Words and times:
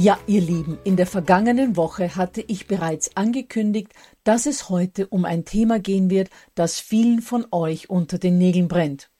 Ja, 0.00 0.16
ihr 0.28 0.40
Lieben, 0.40 0.78
in 0.84 0.94
der 0.94 1.08
vergangenen 1.08 1.76
Woche 1.76 2.14
hatte 2.14 2.40
ich 2.40 2.68
bereits 2.68 3.16
angekündigt, 3.16 3.92
dass 4.22 4.46
es 4.46 4.68
heute 4.68 5.08
um 5.08 5.24
ein 5.24 5.44
Thema 5.44 5.80
gehen 5.80 6.08
wird, 6.08 6.30
das 6.54 6.78
vielen 6.78 7.20
von 7.20 7.46
euch 7.50 7.90
unter 7.90 8.16
den 8.18 8.38
Nägeln 8.38 8.68
brennt. 8.68 9.10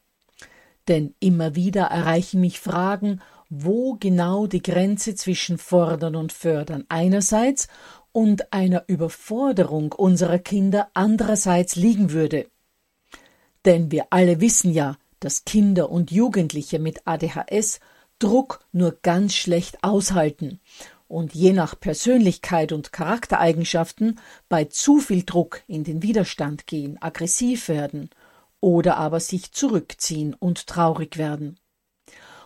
Denn 0.87 1.17
immer 1.19 1.57
wieder 1.57 1.87
erreichen 1.87 2.41
mich 2.41 2.61
Fragen, 2.61 3.21
wo 3.51 3.95
genau 3.95 4.47
die 4.47 4.63
Grenze 4.63 5.17
zwischen 5.17 5.59
Fordern 5.59 6.15
und 6.15 6.33
Fördern 6.33 6.85
einerseits 6.89 7.67
und 8.13 8.53
einer 8.53 8.85
Überforderung 8.87 9.91
unserer 9.91 10.39
Kinder 10.39 10.91
andererseits 10.95 11.75
liegen 11.75 12.13
würde. 12.13 12.47
Denn 13.65 13.91
wir 13.91 14.07
alle 14.11 14.41
wissen 14.41 14.73
ja, 14.73 14.97
dass 15.19 15.45
Kinder 15.45 15.91
und 15.91 16.13
Jugendliche 16.13 16.79
mit 16.79 17.05
ADHS 17.05 17.81
Druck 18.19 18.65
nur 18.73 18.99
ganz 19.03 19.35
schlecht 19.35 19.83
aushalten 19.83 20.61
und 21.09 21.35
je 21.35 21.53
nach 21.53 21.79
Persönlichkeit 21.79 22.73
und 22.73 22.93
Charaktereigenschaften 22.93 24.21
bei 24.49 24.65
zu 24.65 24.99
viel 24.99 25.25
Druck 25.25 25.63
in 25.67 25.85
den 25.85 26.03
Widerstand 26.03 26.67
gehen, 26.67 27.01
aggressiv 27.01 27.69
werden 27.69 28.11
oder 28.61 28.97
aber 28.97 29.21
sich 29.21 29.53
zurückziehen 29.53 30.35
und 30.35 30.67
traurig 30.67 31.17
werden. 31.17 31.59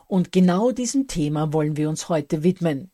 Und 0.07 0.31
genau 0.31 0.73
diesem 0.73 1.09
Thema 1.09 1.53
wollen 1.53 1.77
wir 1.77 1.89
uns 1.89 2.09
heute 2.09 2.43
widmen. 2.43 2.91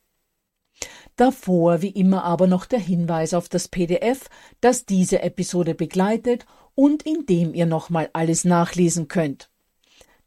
Davor 1.16 1.82
wie 1.82 1.90
immer 1.90 2.22
aber 2.22 2.46
noch 2.46 2.64
der 2.64 2.78
Hinweis 2.78 3.34
auf 3.34 3.48
das 3.48 3.66
PDF, 3.66 4.28
das 4.60 4.86
diese 4.86 5.20
Episode 5.22 5.74
begleitet 5.74 6.46
und 6.76 7.02
in 7.02 7.26
dem 7.26 7.54
ihr 7.54 7.66
nochmal 7.66 8.08
alles 8.12 8.44
nachlesen 8.44 9.08
könnt. 9.08 9.50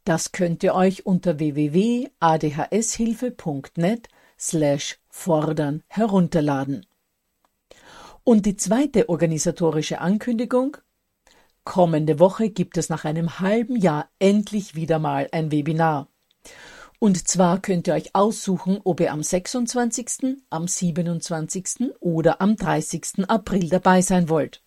Das 0.04 0.32
könnt 0.32 0.62
ihr 0.62 0.74
euch 0.74 1.06
unter 1.06 1.38
www.adhshilfe.net 1.38 4.08
slash 4.38 4.98
fordern 5.08 5.82
herunterladen. 5.86 6.84
Und 8.24 8.46
die 8.46 8.56
zweite 8.56 9.08
organisatorische 9.08 10.00
Ankündigung 10.00 10.76
Kommende 11.64 12.18
Woche 12.18 12.50
gibt 12.50 12.76
es 12.76 12.88
nach 12.88 13.04
einem 13.04 13.38
halben 13.38 13.76
Jahr 13.76 14.10
endlich 14.18 14.74
wieder 14.74 14.98
mal 14.98 15.28
ein 15.30 15.52
Webinar. 15.52 16.08
Und 16.98 17.28
zwar 17.28 17.60
könnt 17.60 17.86
ihr 17.86 17.94
euch 17.94 18.14
aussuchen, 18.14 18.80
ob 18.82 18.98
ihr 19.00 19.12
am 19.12 19.22
26., 19.22 20.38
am 20.50 20.66
27. 20.66 21.92
oder 22.00 22.40
am 22.40 22.56
30. 22.56 23.28
April 23.28 23.68
dabei 23.68 24.02
sein 24.02 24.28
wollt. 24.28 24.62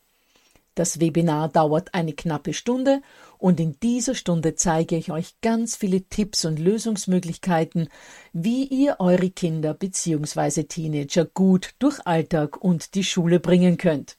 Das 0.75 0.99
Webinar 0.99 1.47
dauert 1.47 1.93
eine 1.93 2.11
knappe 2.11 2.53
Stunde 2.53 3.01
und 3.37 3.61
in 3.61 3.79
dieser 3.79 4.13
Stunde 4.13 4.55
zeige 4.55 4.97
ich 4.97 5.09
euch 5.09 5.39
ganz 5.41 5.77
viele 5.77 6.03
Tipps 6.03 6.43
und 6.43 6.59
Lösungsmöglichkeiten, 6.59 7.87
wie 8.33 8.65
ihr 8.65 8.97
eure 8.99 9.29
Kinder 9.29 9.73
bzw. 9.73 10.63
Teenager 10.63 11.25
gut 11.25 11.75
durch 11.79 12.05
Alltag 12.05 12.57
und 12.61 12.93
die 12.95 13.05
Schule 13.05 13.39
bringen 13.39 13.77
könnt. 13.77 14.17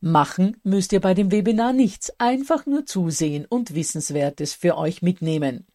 Machen 0.00 0.58
müsst 0.62 0.92
ihr 0.92 1.00
bei 1.00 1.14
dem 1.14 1.32
Webinar 1.32 1.72
nichts, 1.72 2.12
einfach 2.18 2.66
nur 2.66 2.84
zusehen 2.84 3.46
und 3.46 3.74
Wissenswertes 3.74 4.52
für 4.52 4.76
euch 4.76 5.00
mitnehmen. 5.00 5.66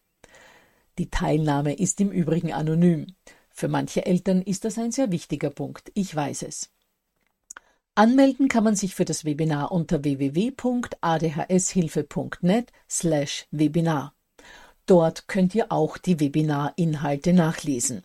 Die 0.98 1.10
Teilnahme 1.10 1.74
ist 1.74 2.00
im 2.00 2.12
Übrigen 2.12 2.52
anonym. 2.52 3.06
Für 3.50 3.66
manche 3.66 4.06
Eltern 4.06 4.42
ist 4.42 4.64
das 4.64 4.78
ein 4.78 4.92
sehr 4.92 5.10
wichtiger 5.10 5.50
Punkt, 5.50 5.90
ich 5.94 6.14
weiß 6.14 6.42
es. 6.42 6.71
Anmelden 7.94 8.48
kann 8.48 8.64
man 8.64 8.74
sich 8.74 8.94
für 8.94 9.04
das 9.04 9.26
Webinar 9.26 9.70
unter 9.70 10.02
www.adhshilfe.net 10.02 12.72
slash 12.88 13.46
Webinar. 13.50 14.14
Dort 14.86 15.28
könnt 15.28 15.54
ihr 15.54 15.70
auch 15.70 15.98
die 15.98 16.18
Webinarinhalte 16.18 17.34
nachlesen. 17.34 18.02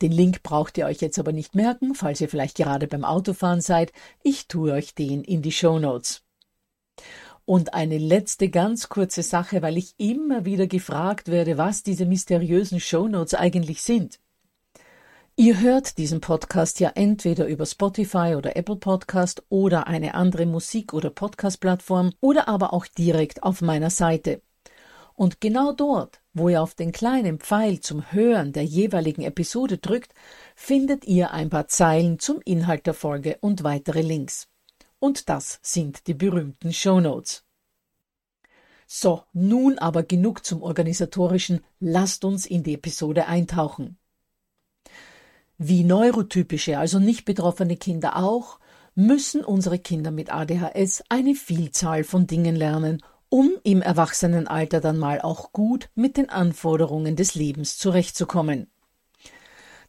Den 0.00 0.12
Link 0.12 0.44
braucht 0.44 0.78
ihr 0.78 0.86
euch 0.86 1.00
jetzt 1.00 1.18
aber 1.18 1.32
nicht 1.32 1.56
merken, 1.56 1.96
falls 1.96 2.20
ihr 2.20 2.28
vielleicht 2.28 2.56
gerade 2.56 2.86
beim 2.86 3.04
Autofahren 3.04 3.60
seid. 3.60 3.92
Ich 4.22 4.46
tue 4.46 4.72
euch 4.72 4.94
den 4.94 5.24
in 5.24 5.42
die 5.42 5.50
Show 5.50 5.80
Notes. 5.80 6.22
Und 7.46 7.74
eine 7.74 7.98
letzte 7.98 8.48
ganz 8.48 8.88
kurze 8.88 9.24
Sache, 9.24 9.60
weil 9.62 9.76
ich 9.76 9.94
immer 9.98 10.44
wieder 10.44 10.68
gefragt 10.68 11.26
werde, 11.28 11.58
was 11.58 11.82
diese 11.82 12.06
mysteriösen 12.06 12.78
Show 12.78 13.08
Notes 13.08 13.34
eigentlich 13.34 13.82
sind. 13.82 14.20
Ihr 15.38 15.60
hört 15.60 15.98
diesen 15.98 16.22
Podcast 16.22 16.80
ja 16.80 16.92
entweder 16.94 17.46
über 17.46 17.66
Spotify 17.66 18.36
oder 18.38 18.56
Apple 18.56 18.76
Podcast 18.76 19.42
oder 19.50 19.86
eine 19.86 20.14
andere 20.14 20.46
Musik- 20.46 20.94
oder 20.94 21.10
Podcast-Plattform 21.10 22.14
oder 22.20 22.48
aber 22.48 22.72
auch 22.72 22.86
direkt 22.86 23.42
auf 23.42 23.60
meiner 23.60 23.90
Seite. 23.90 24.40
Und 25.12 25.42
genau 25.42 25.72
dort, 25.72 26.22
wo 26.32 26.48
ihr 26.48 26.62
auf 26.62 26.74
den 26.74 26.90
kleinen 26.90 27.38
Pfeil 27.38 27.80
zum 27.80 28.10
Hören 28.12 28.54
der 28.54 28.64
jeweiligen 28.64 29.20
Episode 29.20 29.76
drückt, 29.76 30.14
findet 30.54 31.04
ihr 31.04 31.32
ein 31.32 31.50
paar 31.50 31.68
Zeilen 31.68 32.18
zum 32.18 32.40
Inhalt 32.46 32.86
der 32.86 32.94
Folge 32.94 33.36
und 33.42 33.62
weitere 33.62 34.00
Links. 34.00 34.48
Und 35.00 35.28
das 35.28 35.58
sind 35.60 36.06
die 36.06 36.14
berühmten 36.14 36.72
Show 36.72 36.98
Notes. 36.98 37.44
So, 38.86 39.24
nun 39.34 39.78
aber 39.78 40.02
genug 40.02 40.46
zum 40.46 40.62
organisatorischen, 40.62 41.62
lasst 41.78 42.24
uns 42.24 42.46
in 42.46 42.62
die 42.62 42.72
Episode 42.72 43.26
eintauchen. 43.26 43.98
Wie 45.58 45.84
neurotypische, 45.84 46.78
also 46.78 46.98
nicht 46.98 47.24
betroffene 47.24 47.76
Kinder 47.76 48.16
auch, 48.16 48.58
müssen 48.94 49.42
unsere 49.44 49.78
Kinder 49.78 50.10
mit 50.10 50.32
ADHS 50.32 51.04
eine 51.08 51.34
Vielzahl 51.34 52.04
von 52.04 52.26
Dingen 52.26 52.56
lernen, 52.56 53.02
um 53.28 53.52
im 53.64 53.80
Erwachsenenalter 53.80 54.80
dann 54.80 54.98
mal 54.98 55.20
auch 55.20 55.52
gut 55.52 55.88
mit 55.94 56.16
den 56.16 56.28
Anforderungen 56.28 57.16
des 57.16 57.34
Lebens 57.34 57.78
zurechtzukommen. 57.78 58.68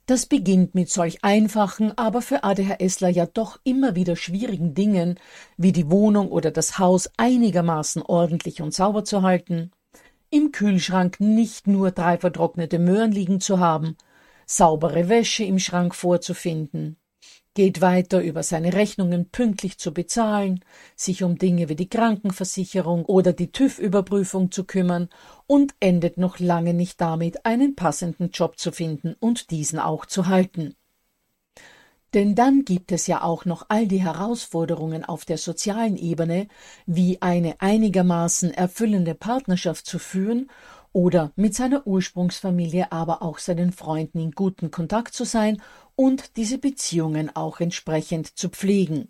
Das 0.06 0.26
beginnt 0.26 0.74
mit 0.74 0.90
solch 0.90 1.24
einfachen, 1.26 1.98
aber 1.98 2.22
für 2.22 2.46
ADHSler 2.46 3.10
ja 3.10 3.26
doch 3.26 3.60
immer 3.66 3.94
wieder 3.94 4.16
schwierigen 4.16 4.74
Dingen, 4.74 5.20
wie 5.58 5.74
die 5.74 5.92
Wohnung 5.92 6.30
oder 6.30 6.50
das 6.50 6.80
Haus 6.80 7.10
einigermaßen 7.18 8.02
ordentlich 8.02 8.62
und 8.62 8.74
sauber 8.74 9.04
zu 9.04 9.22
halten, 9.22 9.72
im 10.30 10.54
Kühlschrank 10.54 11.20
nicht 11.20 11.68
nur 11.68 11.92
drei 11.92 12.18
vertrocknete 12.18 12.80
Möhren 12.80 13.12
liegen 13.12 13.42
zu 13.42 13.60
haben, 13.60 13.98
saubere 14.48 15.10
Wäsche 15.10 15.44
im 15.44 15.60
Schrank 15.60 15.94
vorzufinden, 15.94 16.98
geht 17.54 17.82
weiter 17.82 18.22
über 18.22 18.44
seine 18.44 18.74
Rechnungen 18.74 19.30
pünktlich 19.30 19.78
zu 19.78 19.94
bezahlen, 19.94 20.64
sich 20.96 21.24
um 21.24 21.38
Dinge 21.38 21.70
wie 21.70 21.76
die 21.76 21.90
Krankenversicherung 21.90 23.04
oder 23.06 23.34
die 23.34 23.52
TÜV-Überprüfung 23.52 24.52
zu 24.52 24.64
kümmern 24.64 25.10
und 25.48 25.76
endet 25.80 26.18
noch 26.18 26.40
lange 26.40 26.74
nicht 26.74 27.02
damit, 27.02 27.46
einen 27.46 27.76
passenden 27.76 28.30
Job 28.32 28.58
zu 28.58 28.72
finden 28.72 29.16
und 29.20 29.52
diesen 29.52 29.80
auch 29.80 30.06
zu 30.06 30.28
halten. 30.28 30.76
Denn 32.14 32.36
dann 32.36 32.64
gibt 32.64 32.94
es 32.94 33.08
ja 33.08 33.22
auch 33.22 33.44
noch 33.44 33.66
all 33.68 33.86
die 33.86 34.02
Herausforderungen 34.02 35.04
auf 35.04 35.26
der 35.26 35.38
sozialen 35.38 35.98
Ebene, 35.98 36.48
wie 36.86 37.22
eine 37.22 37.60
einigermaßen 37.60 38.52
erfüllende 38.52 39.14
Partnerschaft 39.14 39.86
zu 39.86 40.00
führen 40.00 40.50
oder 40.98 41.32
mit 41.36 41.54
seiner 41.54 41.86
Ursprungsfamilie, 41.86 42.92
aber 42.92 43.22
auch 43.22 43.38
seinen 43.38 43.72
Freunden 43.72 44.20
in 44.20 44.32
guten 44.32 44.72
Kontakt 44.72 45.14
zu 45.14 45.26
sein 45.26 45.62
und 45.96 46.38
diese 46.38 46.58
Beziehungen 46.58 47.30
auch 47.36 47.60
entsprechend 47.60 48.36
zu 48.36 48.50
pflegen. 48.50 49.10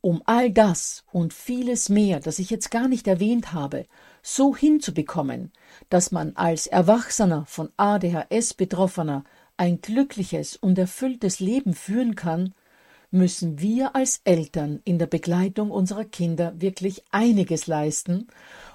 Um 0.00 0.22
all 0.26 0.52
das 0.52 1.02
und 1.10 1.34
vieles 1.34 1.88
mehr, 1.88 2.20
das 2.20 2.38
ich 2.38 2.50
jetzt 2.50 2.70
gar 2.70 2.86
nicht 2.86 3.08
erwähnt 3.08 3.52
habe, 3.52 3.86
so 4.22 4.54
hinzubekommen, 4.54 5.50
dass 5.88 6.12
man 6.12 6.36
als 6.36 6.68
Erwachsener 6.68 7.44
von 7.46 7.70
ADHS 7.76 8.54
Betroffener 8.54 9.24
ein 9.56 9.80
glückliches 9.80 10.54
und 10.54 10.78
erfülltes 10.78 11.40
Leben 11.40 11.74
führen 11.74 12.14
kann, 12.14 12.54
müssen 13.10 13.60
wir 13.60 13.96
als 13.96 14.20
Eltern 14.22 14.82
in 14.84 15.00
der 15.00 15.06
Begleitung 15.06 15.72
unserer 15.72 16.04
Kinder 16.04 16.60
wirklich 16.60 17.02
einiges 17.10 17.66
leisten 17.66 18.28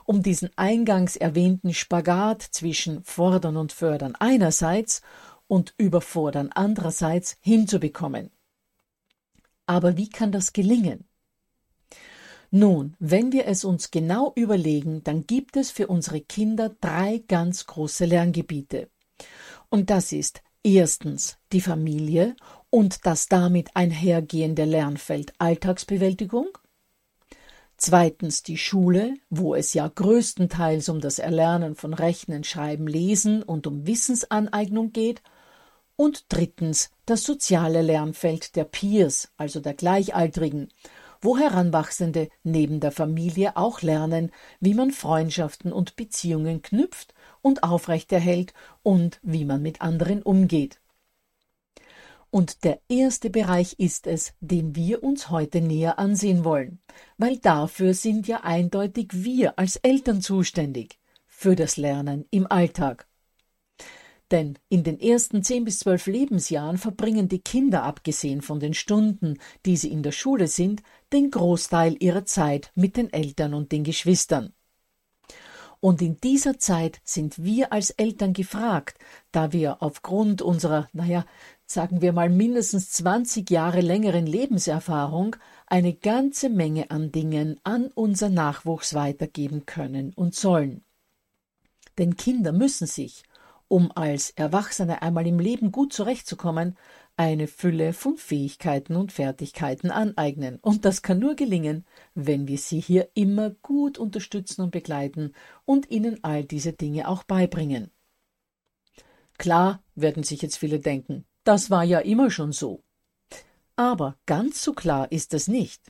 um 0.05 0.23
diesen 0.23 0.49
eingangs 0.55 1.15
erwähnten 1.15 1.73
Spagat 1.73 2.41
zwischen 2.41 3.03
Fordern 3.03 3.57
und 3.57 3.71
Fördern 3.71 4.15
einerseits 4.19 5.01
und 5.47 5.73
Überfordern 5.77 6.49
andererseits 6.53 7.37
hinzubekommen. 7.41 8.31
Aber 9.65 9.97
wie 9.97 10.09
kann 10.09 10.31
das 10.31 10.53
gelingen? 10.53 11.05
Nun, 12.51 12.95
wenn 12.99 13.31
wir 13.31 13.47
es 13.47 13.65
uns 13.65 13.89
genau 13.89 14.31
überlegen, 14.35 15.03
dann 15.03 15.25
gibt 15.25 15.57
es 15.57 15.71
für 15.71 15.87
unsere 15.87 16.21
Kinder 16.21 16.69
drei 16.81 17.23
ganz 17.27 17.65
große 17.65 18.05
Lerngebiete. 18.05 18.89
Und 19.69 19.89
das 19.89 20.11
ist 20.11 20.43
erstens 20.63 21.37
die 21.51 21.61
Familie 21.61 22.35
und 22.69 23.05
das 23.05 23.27
damit 23.27 23.75
einhergehende 23.75 24.65
Lernfeld 24.65 25.33
Alltagsbewältigung, 25.39 26.47
Zweitens 27.85 28.43
die 28.43 28.57
Schule, 28.57 29.15
wo 29.29 29.55
es 29.55 29.73
ja 29.73 29.85
größtenteils 29.89 30.87
um 30.87 31.01
das 31.01 31.19
Erlernen 31.19 31.75
von 31.75 31.93
Rechnen, 31.93 32.45
Schreiben, 32.45 32.87
Lesen 32.87 33.43
und 33.43 33.67
um 33.67 33.85
Wissensaneignung 33.85 34.93
geht. 34.93 35.21
Und 35.97 36.27
drittens 36.29 36.91
das 37.05 37.25
soziale 37.25 37.81
Lernfeld 37.81 38.55
der 38.55 38.63
Peers, 38.63 39.33
also 39.35 39.59
der 39.59 39.73
Gleichaltrigen, 39.73 40.69
wo 41.19 41.37
Heranwachsende 41.37 42.29
neben 42.43 42.79
der 42.79 42.93
Familie 42.93 43.57
auch 43.57 43.81
lernen, 43.81 44.31
wie 44.61 44.75
man 44.75 44.91
Freundschaften 44.91 45.73
und 45.73 45.97
Beziehungen 45.97 46.61
knüpft 46.61 47.13
und 47.41 47.63
aufrechterhält 47.63 48.53
und 48.81 49.19
wie 49.23 49.43
man 49.43 49.61
mit 49.61 49.81
anderen 49.81 50.23
umgeht. 50.23 50.79
Und 52.33 52.63
der 52.63 52.81
erste 52.89 53.29
Bereich 53.29 53.75
ist 53.77 54.07
es, 54.07 54.33
den 54.39 54.75
wir 54.75 55.03
uns 55.03 55.29
heute 55.29 55.61
näher 55.61 55.99
ansehen 55.99 56.43
wollen, 56.43 56.79
weil 57.19 57.37
dafür 57.37 57.93
sind 57.93 58.27
ja 58.27 58.39
eindeutig 58.43 59.09
wir 59.11 59.59
als 59.59 59.75
Eltern 59.75 60.19
zuständig, 60.19 60.97
für 61.27 61.55
das 61.55 61.77
Lernen 61.77 62.25
im 62.31 62.47
Alltag. 62.51 63.07
Denn 64.31 64.57
in 64.67 64.83
den 64.83 64.99
ersten 64.99 65.43
zehn 65.43 65.63
bis 65.63 65.77
zwölf 65.77 66.07
Lebensjahren 66.07 66.79
verbringen 66.79 67.27
die 67.27 67.41
Kinder, 67.41 67.83
abgesehen 67.83 68.41
von 68.41 68.59
den 68.59 68.73
Stunden, 68.73 69.37
die 69.67 69.77
sie 69.77 69.91
in 69.91 70.01
der 70.01 70.11
Schule 70.11 70.47
sind, 70.47 70.81
den 71.13 71.29
Großteil 71.29 71.97
ihrer 71.99 72.25
Zeit 72.25 72.71
mit 72.73 72.97
den 72.97 73.13
Eltern 73.13 73.53
und 73.53 73.71
den 73.71 73.83
Geschwistern. 73.83 74.53
Und 75.83 76.01
in 76.01 76.15
dieser 76.21 76.59
Zeit 76.59 77.01
sind 77.03 77.43
wir 77.43 77.73
als 77.73 77.89
Eltern 77.89 78.31
gefragt, 78.31 78.97
da 79.33 79.51
wir 79.51 79.83
aufgrund 79.83 80.41
unserer, 80.41 80.87
naja, 80.93 81.25
sagen 81.65 82.01
wir 82.01 82.13
mal 82.13 82.29
mindestens 82.29 82.91
20 82.91 83.51
Jahre 83.51 83.81
längeren 83.81 84.25
Lebenserfahrung 84.25 85.35
eine 85.67 85.93
ganze 85.93 86.47
Menge 86.47 86.89
an 86.89 87.11
Dingen 87.11 87.59
an 87.65 87.91
unser 87.95 88.29
Nachwuchs 88.29 88.93
weitergeben 88.93 89.65
können 89.65 90.13
und 90.13 90.35
sollen. 90.35 90.85
Denn 91.97 92.15
Kinder 92.15 92.53
müssen 92.53 92.87
sich, 92.87 93.23
um 93.67 93.91
als 93.93 94.29
Erwachsene 94.29 95.01
einmal 95.01 95.27
im 95.27 95.39
Leben 95.39 95.73
gut 95.73 95.91
zurechtzukommen, 95.91 96.77
eine 97.15 97.47
Fülle 97.47 97.93
von 97.93 98.17
Fähigkeiten 98.17 98.95
und 98.95 99.11
Fertigkeiten 99.11 99.91
aneignen. 99.91 100.57
Und 100.61 100.85
das 100.85 101.01
kann 101.01 101.19
nur 101.19 101.35
gelingen, 101.35 101.85
wenn 102.15 102.47
wir 102.47 102.57
sie 102.57 102.79
hier 102.79 103.09
immer 103.13 103.51
gut 103.51 103.97
unterstützen 103.97 104.61
und 104.61 104.71
begleiten 104.71 105.33
und 105.65 105.91
ihnen 105.91 106.23
all 106.23 106.43
diese 106.43 106.73
Dinge 106.73 107.07
auch 107.07 107.23
beibringen. 107.23 107.91
Klar 109.37 109.83
werden 109.95 110.23
sich 110.23 110.41
jetzt 110.41 110.57
viele 110.57 110.79
denken, 110.79 111.25
das 111.43 111.69
war 111.69 111.83
ja 111.83 111.99
immer 111.99 112.31
schon 112.31 112.51
so. 112.51 112.83
Aber 113.75 114.17
ganz 114.25 114.63
so 114.63 114.73
klar 114.73 115.11
ist 115.11 115.33
es 115.33 115.47
nicht. 115.47 115.81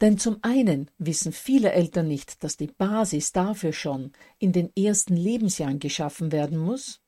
Denn 0.00 0.18
zum 0.18 0.38
einen 0.42 0.90
wissen 0.98 1.32
viele 1.32 1.70
Eltern 1.72 2.08
nicht, 2.08 2.42
dass 2.42 2.56
die 2.56 2.66
Basis 2.66 3.30
dafür 3.30 3.72
schon 3.72 4.12
in 4.38 4.52
den 4.52 4.74
ersten 4.76 5.16
Lebensjahren 5.16 5.78
geschaffen 5.78 6.32
werden 6.32 6.58
muss. 6.58 7.01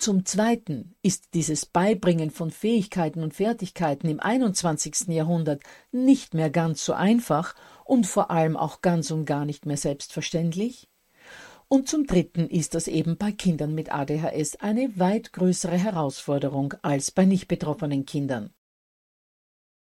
Zum 0.00 0.24
zweiten 0.24 0.94
ist 1.02 1.34
dieses 1.34 1.66
Beibringen 1.66 2.30
von 2.30 2.50
Fähigkeiten 2.50 3.22
und 3.22 3.34
Fertigkeiten 3.34 4.08
im 4.08 4.18
21. 4.18 5.08
Jahrhundert 5.08 5.62
nicht 5.92 6.32
mehr 6.32 6.48
ganz 6.48 6.82
so 6.82 6.94
einfach 6.94 7.54
und 7.84 8.06
vor 8.06 8.30
allem 8.30 8.56
auch 8.56 8.80
ganz 8.80 9.10
und 9.10 9.26
gar 9.26 9.44
nicht 9.44 9.66
mehr 9.66 9.76
selbstverständlich. 9.76 10.88
Und 11.68 11.86
zum 11.86 12.06
Dritten 12.06 12.48
ist 12.48 12.74
das 12.74 12.88
eben 12.88 13.18
bei 13.18 13.30
Kindern 13.30 13.74
mit 13.74 13.92
ADHS 13.92 14.56
eine 14.56 14.98
weit 14.98 15.34
größere 15.34 15.76
Herausforderung 15.76 16.72
als 16.80 17.10
bei 17.10 17.26
nicht 17.26 17.46
betroffenen 17.46 18.06
Kindern. 18.06 18.54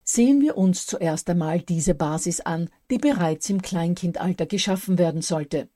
Sehen 0.03 0.41
wir 0.41 0.57
uns 0.57 0.85
zuerst 0.85 1.29
einmal 1.29 1.61
diese 1.61 1.95
Basis 1.95 2.41
an, 2.41 2.69
die 2.91 2.97
bereits 2.97 3.49
im 3.49 3.61
Kleinkindalter 3.61 4.47
geschaffen 4.47 4.97
werden 4.97 5.21
sollte. 5.21 5.69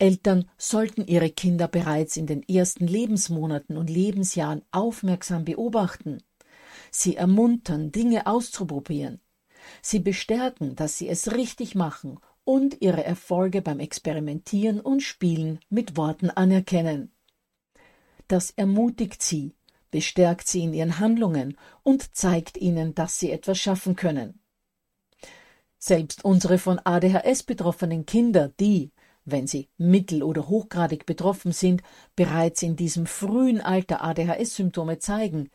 Eltern 0.00 0.48
sollten 0.56 1.06
ihre 1.06 1.30
Kinder 1.30 1.68
bereits 1.68 2.16
in 2.16 2.26
den 2.26 2.42
ersten 2.42 2.86
Lebensmonaten 2.86 3.76
und 3.76 3.90
Lebensjahren 3.90 4.62
aufmerksam 4.70 5.44
beobachten. 5.44 6.22
Sie 6.90 7.16
ermuntern, 7.16 7.92
Dinge 7.92 8.26
auszuprobieren. 8.26 9.20
Sie 9.82 10.00
bestärken, 10.00 10.74
dass 10.74 10.96
sie 10.96 11.08
es 11.08 11.32
richtig 11.32 11.74
machen 11.74 12.18
und 12.44 12.80
ihre 12.80 13.04
Erfolge 13.04 13.62
beim 13.62 13.78
Experimentieren 13.78 14.80
und 14.80 15.02
Spielen 15.02 15.60
mit 15.68 15.96
Worten 15.96 16.30
anerkennen. 16.30 17.12
Das 18.26 18.50
ermutigt 18.50 19.22
sie, 19.22 19.54
bestärkt 19.90 20.48
sie 20.48 20.62
in 20.62 20.72
ihren 20.72 20.98
Handlungen 20.98 21.56
und 21.82 22.16
zeigt 22.16 22.56
ihnen, 22.56 22.94
dass 22.94 23.18
sie 23.18 23.30
etwas 23.30 23.58
schaffen 23.58 23.96
können. 23.96 24.40
Selbst 25.78 26.24
unsere 26.24 26.58
von 26.58 26.78
ADHS 26.78 27.42
betroffenen 27.42 28.06
Kinder, 28.06 28.48
die, 28.60 28.92
wenn 29.24 29.46
sie 29.46 29.68
mittel- 29.76 30.22
oder 30.22 30.48
hochgradig 30.48 31.06
betroffen 31.06 31.52
sind, 31.52 31.82
bereits 32.16 32.62
in 32.62 32.76
diesem 32.76 33.06
frühen 33.06 33.60
Alter 33.60 34.02
ADHS-Symptome 34.02 34.98
zeigen, 34.98 35.50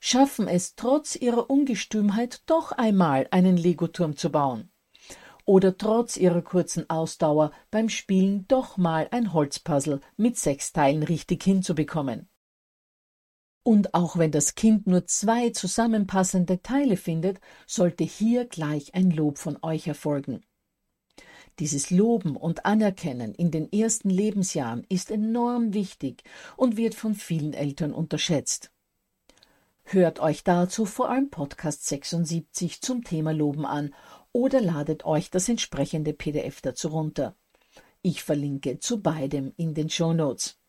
schaffen 0.00 0.48
es 0.48 0.74
trotz 0.74 1.16
ihrer 1.16 1.50
Ungestümheit 1.50 2.42
doch 2.46 2.72
einmal 2.72 3.26
einen 3.30 3.56
Legoturm 3.56 4.16
zu 4.16 4.30
bauen 4.30 4.70
oder 5.50 5.76
trotz 5.76 6.16
ihrer 6.16 6.42
kurzen 6.42 6.88
Ausdauer 6.88 7.50
beim 7.72 7.88
Spielen 7.88 8.46
doch 8.46 8.76
mal 8.76 9.08
ein 9.10 9.32
Holzpuzzle 9.32 10.00
mit 10.16 10.38
sechs 10.38 10.72
Teilen 10.72 11.02
richtig 11.02 11.42
hinzubekommen. 11.42 12.28
Und 13.64 13.92
auch 13.94 14.16
wenn 14.16 14.30
das 14.30 14.54
Kind 14.54 14.86
nur 14.86 15.06
zwei 15.06 15.50
zusammenpassende 15.50 16.62
Teile 16.62 16.96
findet, 16.96 17.40
sollte 17.66 18.04
hier 18.04 18.46
gleich 18.46 18.94
ein 18.94 19.10
Lob 19.10 19.38
von 19.38 19.58
euch 19.62 19.88
erfolgen. 19.88 20.44
Dieses 21.60 21.90
Loben 21.90 22.36
und 22.36 22.64
Anerkennen 22.64 23.34
in 23.34 23.50
den 23.50 23.70
ersten 23.70 24.08
Lebensjahren 24.08 24.86
ist 24.88 25.10
enorm 25.10 25.74
wichtig 25.74 26.22
und 26.56 26.78
wird 26.78 26.94
von 26.94 27.14
vielen 27.14 27.52
Eltern 27.52 27.92
unterschätzt. 27.92 28.72
Hört 29.84 30.20
euch 30.20 30.42
dazu 30.42 30.86
vor 30.86 31.10
allem 31.10 31.28
Podcast 31.28 31.86
76 31.86 32.80
zum 32.80 33.04
Thema 33.04 33.32
Loben 33.32 33.66
an 33.66 33.94
oder 34.32 34.62
ladet 34.62 35.04
euch 35.04 35.30
das 35.30 35.50
entsprechende 35.50 36.14
PDF 36.14 36.62
dazu 36.62 36.88
runter. 36.88 37.36
Ich 38.00 38.22
verlinke 38.22 38.78
zu 38.78 39.02
beidem 39.02 39.52
in 39.58 39.74
den 39.74 39.90
Show 39.90 40.14
Notes. 40.14 40.59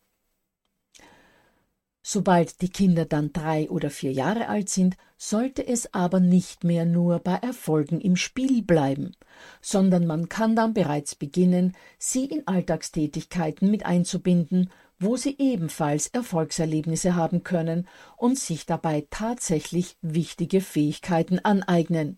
Sobald 2.03 2.61
die 2.61 2.69
Kinder 2.69 3.05
dann 3.05 3.31
drei 3.31 3.69
oder 3.69 3.91
vier 3.91 4.11
Jahre 4.11 4.47
alt 4.47 4.69
sind, 4.69 4.97
sollte 5.17 5.65
es 5.65 5.93
aber 5.93 6.19
nicht 6.19 6.63
mehr 6.63 6.83
nur 6.83 7.19
bei 7.19 7.35
Erfolgen 7.35 8.01
im 8.01 8.15
Spiel 8.15 8.63
bleiben, 8.63 9.15
sondern 9.61 10.07
man 10.07 10.27
kann 10.27 10.55
dann 10.55 10.73
bereits 10.73 11.13
beginnen, 11.13 11.75
sie 11.99 12.25
in 12.25 12.47
Alltagstätigkeiten 12.47 13.69
mit 13.69 13.85
einzubinden, 13.85 14.71
wo 14.97 15.15
sie 15.15 15.35
ebenfalls 15.37 16.07
Erfolgserlebnisse 16.07 17.15
haben 17.15 17.43
können 17.43 17.87
und 18.17 18.39
sich 18.39 18.65
dabei 18.65 19.05
tatsächlich 19.11 19.95
wichtige 20.01 20.61
Fähigkeiten 20.61 21.37
aneignen. 21.37 22.17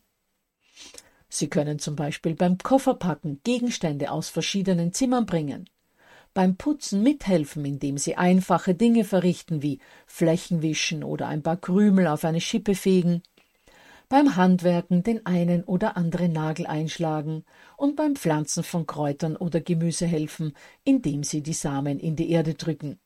Sie 1.27 1.49
können 1.49 1.79
zum 1.79 1.97
Beispiel 1.97 2.35
beim 2.35 2.57
Kofferpacken 2.57 3.41
Gegenstände 3.43 4.11
aus 4.11 4.29
verschiedenen 4.29 4.93
Zimmern 4.93 5.25
bringen 5.25 5.67
beim 6.33 6.55
Putzen 6.55 7.03
mithelfen, 7.03 7.63
indem 7.65 7.97
sie 7.97 8.15
einfache 8.15 8.73
Dinge 8.75 9.03
verrichten 9.03 9.61
wie 9.61 9.79
Flächen 10.05 10.61
wischen 10.61 11.03
oder 11.03 11.27
ein 11.27 11.43
paar 11.43 11.57
Krümel 11.57 12.07
auf 12.07 12.25
eine 12.25 12.41
Schippe 12.41 12.75
fegen, 12.75 13.21
beim 14.09 14.35
Handwerken 14.35 15.03
den 15.03 15.25
einen 15.25 15.63
oder 15.63 15.97
anderen 15.97 16.31
Nagel 16.33 16.67
einschlagen 16.67 17.45
und 17.77 17.95
beim 17.95 18.15
Pflanzen 18.15 18.63
von 18.63 18.85
Kräutern 18.85 19.35
oder 19.35 19.59
Gemüse 19.61 20.05
helfen, 20.05 20.53
indem 20.83 21.23
sie 21.23 21.41
die 21.41 21.53
Samen 21.53 21.99
in 21.99 22.15
die 22.15 22.29
Erde 22.29 22.53
drücken. 22.53 22.99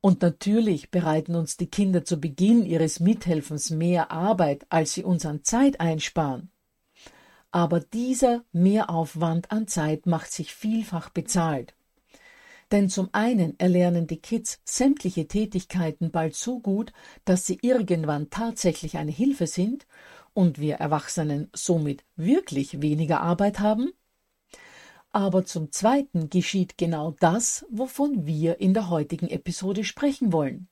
Und 0.00 0.22
natürlich 0.22 0.90
bereiten 0.90 1.34
uns 1.34 1.56
die 1.56 1.68
Kinder 1.68 2.04
zu 2.04 2.20
Beginn 2.20 2.64
ihres 2.64 3.00
Mithelfens 3.00 3.70
mehr 3.70 4.10
Arbeit, 4.10 4.66
als 4.70 4.94
sie 4.94 5.04
uns 5.04 5.26
an 5.26 5.44
Zeit 5.44 5.78
einsparen. 5.78 6.50
Aber 7.52 7.80
dieser 7.80 8.44
Mehraufwand 8.52 9.50
an 9.50 9.66
Zeit 9.66 10.06
macht 10.06 10.32
sich 10.32 10.54
vielfach 10.54 11.10
bezahlt. 11.10 11.74
Denn 12.70 12.88
zum 12.88 13.08
einen 13.12 13.58
erlernen 13.58 14.06
die 14.06 14.20
Kids 14.20 14.60
sämtliche 14.64 15.26
Tätigkeiten 15.26 16.10
bald 16.10 16.36
so 16.36 16.60
gut, 16.60 16.92
dass 17.24 17.46
sie 17.46 17.58
irgendwann 17.62 18.30
tatsächlich 18.30 18.96
eine 18.96 19.10
Hilfe 19.10 19.46
sind 19.46 19.86
und 20.32 20.60
wir 20.60 20.76
Erwachsenen 20.76 21.50
somit 21.52 22.04
wirklich 22.16 22.80
weniger 22.80 23.20
Arbeit 23.20 23.58
haben. 23.58 23.92
Aber 25.12 25.44
zum 25.44 25.72
Zweiten 25.72 26.30
geschieht 26.30 26.78
genau 26.78 27.16
das, 27.18 27.66
wovon 27.68 28.26
wir 28.26 28.60
in 28.60 28.74
der 28.74 28.90
heutigen 28.90 29.28
Episode 29.28 29.82
sprechen 29.82 30.32
wollen. 30.32 30.68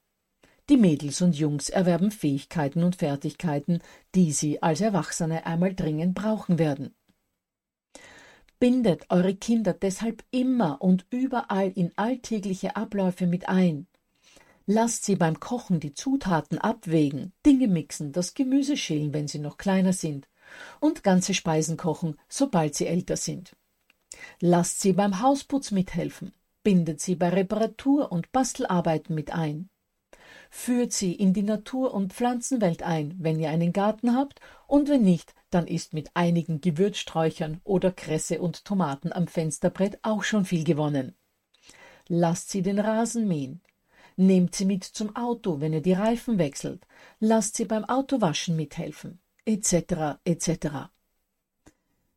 Die 0.68 0.76
Mädels 0.76 1.22
und 1.22 1.34
Jungs 1.34 1.70
erwerben 1.70 2.10
Fähigkeiten 2.12 2.84
und 2.84 2.96
Fertigkeiten, 2.96 3.80
die 4.14 4.32
sie 4.32 4.62
als 4.62 4.80
Erwachsene 4.80 5.46
einmal 5.46 5.74
dringend 5.74 6.14
brauchen 6.14 6.58
werden. 6.58 6.94
Bindet 8.60 9.06
eure 9.08 9.36
Kinder 9.36 9.72
deshalb 9.72 10.24
immer 10.32 10.82
und 10.82 11.06
überall 11.10 11.70
in 11.70 11.92
alltägliche 11.96 12.74
Abläufe 12.74 13.26
mit 13.26 13.48
ein. 13.48 13.86
Lasst 14.66 15.04
sie 15.04 15.14
beim 15.14 15.38
Kochen 15.38 15.78
die 15.78 15.94
Zutaten 15.94 16.58
abwägen, 16.58 17.32
Dinge 17.46 17.68
mixen, 17.68 18.12
das 18.12 18.34
Gemüse 18.34 18.76
schälen, 18.76 19.14
wenn 19.14 19.28
sie 19.28 19.38
noch 19.38 19.58
kleiner 19.58 19.92
sind, 19.92 20.28
und 20.80 21.04
ganze 21.04 21.34
Speisen 21.34 21.76
kochen, 21.76 22.16
sobald 22.28 22.74
sie 22.74 22.86
älter 22.86 23.16
sind. 23.16 23.56
Lasst 24.40 24.80
sie 24.80 24.92
beim 24.92 25.22
Hausputz 25.22 25.70
mithelfen, 25.70 26.32
bindet 26.64 27.00
sie 27.00 27.14
bei 27.14 27.28
Reparatur- 27.28 28.10
und 28.10 28.32
Bastelarbeiten 28.32 29.14
mit 29.14 29.32
ein. 29.32 29.70
Führt 30.50 30.92
sie 30.92 31.14
in 31.14 31.32
die 31.32 31.42
Natur- 31.42 31.94
und 31.94 32.12
Pflanzenwelt 32.12 32.82
ein, 32.82 33.14
wenn 33.18 33.38
ihr 33.38 33.50
einen 33.50 33.72
Garten 33.72 34.16
habt, 34.16 34.40
und 34.66 34.88
wenn 34.88 35.02
nicht, 35.02 35.34
dann 35.50 35.66
ist 35.66 35.94
mit 35.94 36.10
einigen 36.14 36.60
Gewürzsträuchern 36.60 37.60
oder 37.64 37.92
Kresse 37.92 38.40
und 38.40 38.64
Tomaten 38.64 39.12
am 39.12 39.26
Fensterbrett 39.26 39.98
auch 40.02 40.22
schon 40.22 40.44
viel 40.44 40.64
gewonnen. 40.64 41.14
Lasst 42.08 42.50
sie 42.50 42.62
den 42.62 42.78
Rasen 42.78 43.28
mähen. 43.28 43.60
Nehmt 44.16 44.54
sie 44.54 44.64
mit 44.64 44.84
zum 44.84 45.14
Auto, 45.14 45.60
wenn 45.60 45.72
ihr 45.72 45.82
die 45.82 45.92
Reifen 45.92 46.38
wechselt. 46.38 46.86
Lasst 47.20 47.56
sie 47.56 47.66
beim 47.66 47.84
Autowaschen 47.84 48.56
mithelfen, 48.56 49.20
etc. 49.44 50.18
etc. 50.24 50.88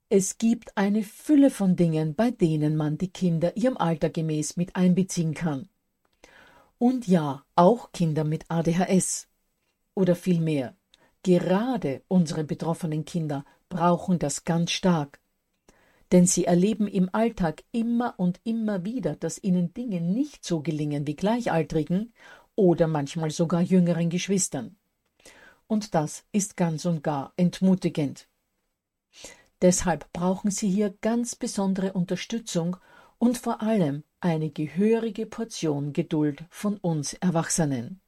Es 0.10 0.38
gibt 0.38 0.76
eine 0.76 1.04
Fülle 1.04 1.50
von 1.50 1.76
Dingen, 1.76 2.16
bei 2.16 2.32
denen 2.32 2.76
man 2.76 2.98
die 2.98 3.12
Kinder 3.12 3.56
ihrem 3.56 3.78
Alter 3.78 4.10
gemäß 4.10 4.58
mit 4.58 4.76
einbeziehen 4.76 5.34
kann. 5.34 5.70
Und 6.78 7.08
ja, 7.08 7.46
auch 7.56 7.92
Kinder 7.92 8.24
mit 8.24 8.50
ADHS. 8.50 9.28
Oder 9.94 10.16
vielmehr, 10.16 10.76
Gerade 11.24 12.04
unsere 12.08 12.44
betroffenen 12.44 13.06
Kinder 13.06 13.46
brauchen 13.70 14.18
das 14.18 14.44
ganz 14.44 14.72
stark. 14.72 15.20
Denn 16.12 16.26
sie 16.26 16.46
erleben 16.46 16.88
im 16.88 17.10
Alltag 17.14 17.64
immer 17.72 18.16
und 18.18 18.42
immer 18.44 18.84
wieder, 18.84 19.16
dass 19.16 19.42
ihnen 19.42 19.74
Dinge 19.74 20.02
nicht 20.02 20.44
so 20.44 20.62
gelingen 20.62 21.08
wie 21.08 21.16
Gleichaltrigen 21.16 22.14
oder 22.56 22.88
manchmal 22.88 23.32
sogar 23.32 23.62
jüngeren 23.62 24.10
Geschwistern. 24.10 24.76
Und 25.68 25.96
das 25.96 26.26
ist 26.32 26.58
ganz 26.58 26.86
und 26.86 27.04
gar 27.04 27.34
entmutigend. 27.38 28.28
Deshalb 29.62 30.12
brauchen 30.12 30.50
sie 30.52 30.70
hier 30.70 30.90
ganz 31.02 31.36
besondere 31.36 31.94
Unterstützung 31.94 32.78
und 33.20 33.38
vor 33.38 33.62
allem 33.62 34.04
eine 34.20 34.50
gehörige 34.50 35.28
Portion 35.28 35.94
Geduld 35.94 36.44
von 36.50 36.78
uns 36.78 37.14
Erwachsenen. 37.14 38.02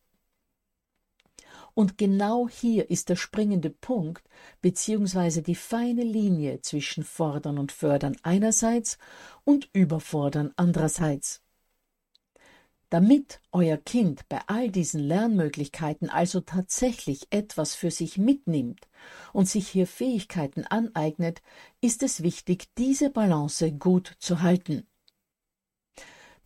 Und 1.75 1.97
genau 1.97 2.47
hier 2.47 2.91
ist 2.91 3.09
der 3.09 3.15
springende 3.15 3.69
Punkt 3.69 4.23
beziehungsweise 4.61 5.41
die 5.41 5.55
feine 5.55 6.03
Linie 6.03 6.61
zwischen 6.61 7.03
Fordern 7.03 7.57
und 7.57 7.71
Fördern 7.71 8.15
einerseits 8.21 8.97
und 9.43 9.69
Überfordern 9.73 10.53
andererseits. 10.55 11.41
Damit 12.93 13.41
euer 13.51 13.77
Kind 13.77 14.29
bei 14.29 14.39
all 14.45 14.69
diesen 14.69 15.01
Lernmöglichkeiten 15.01 16.11
also 16.11 16.41
tatsächlich 16.41 17.25
etwas 17.31 17.73
für 17.73 17.89
sich 17.89 18.19
mitnimmt 18.19 18.87
und 19.31 19.49
sich 19.49 19.67
hier 19.67 19.87
Fähigkeiten 19.87 20.63
aneignet, 20.65 21.41
ist 21.81 22.03
es 22.03 22.21
wichtig, 22.21 22.67
diese 22.77 23.09
Balance 23.09 23.71
gut 23.71 24.15
zu 24.19 24.43
halten. 24.43 24.85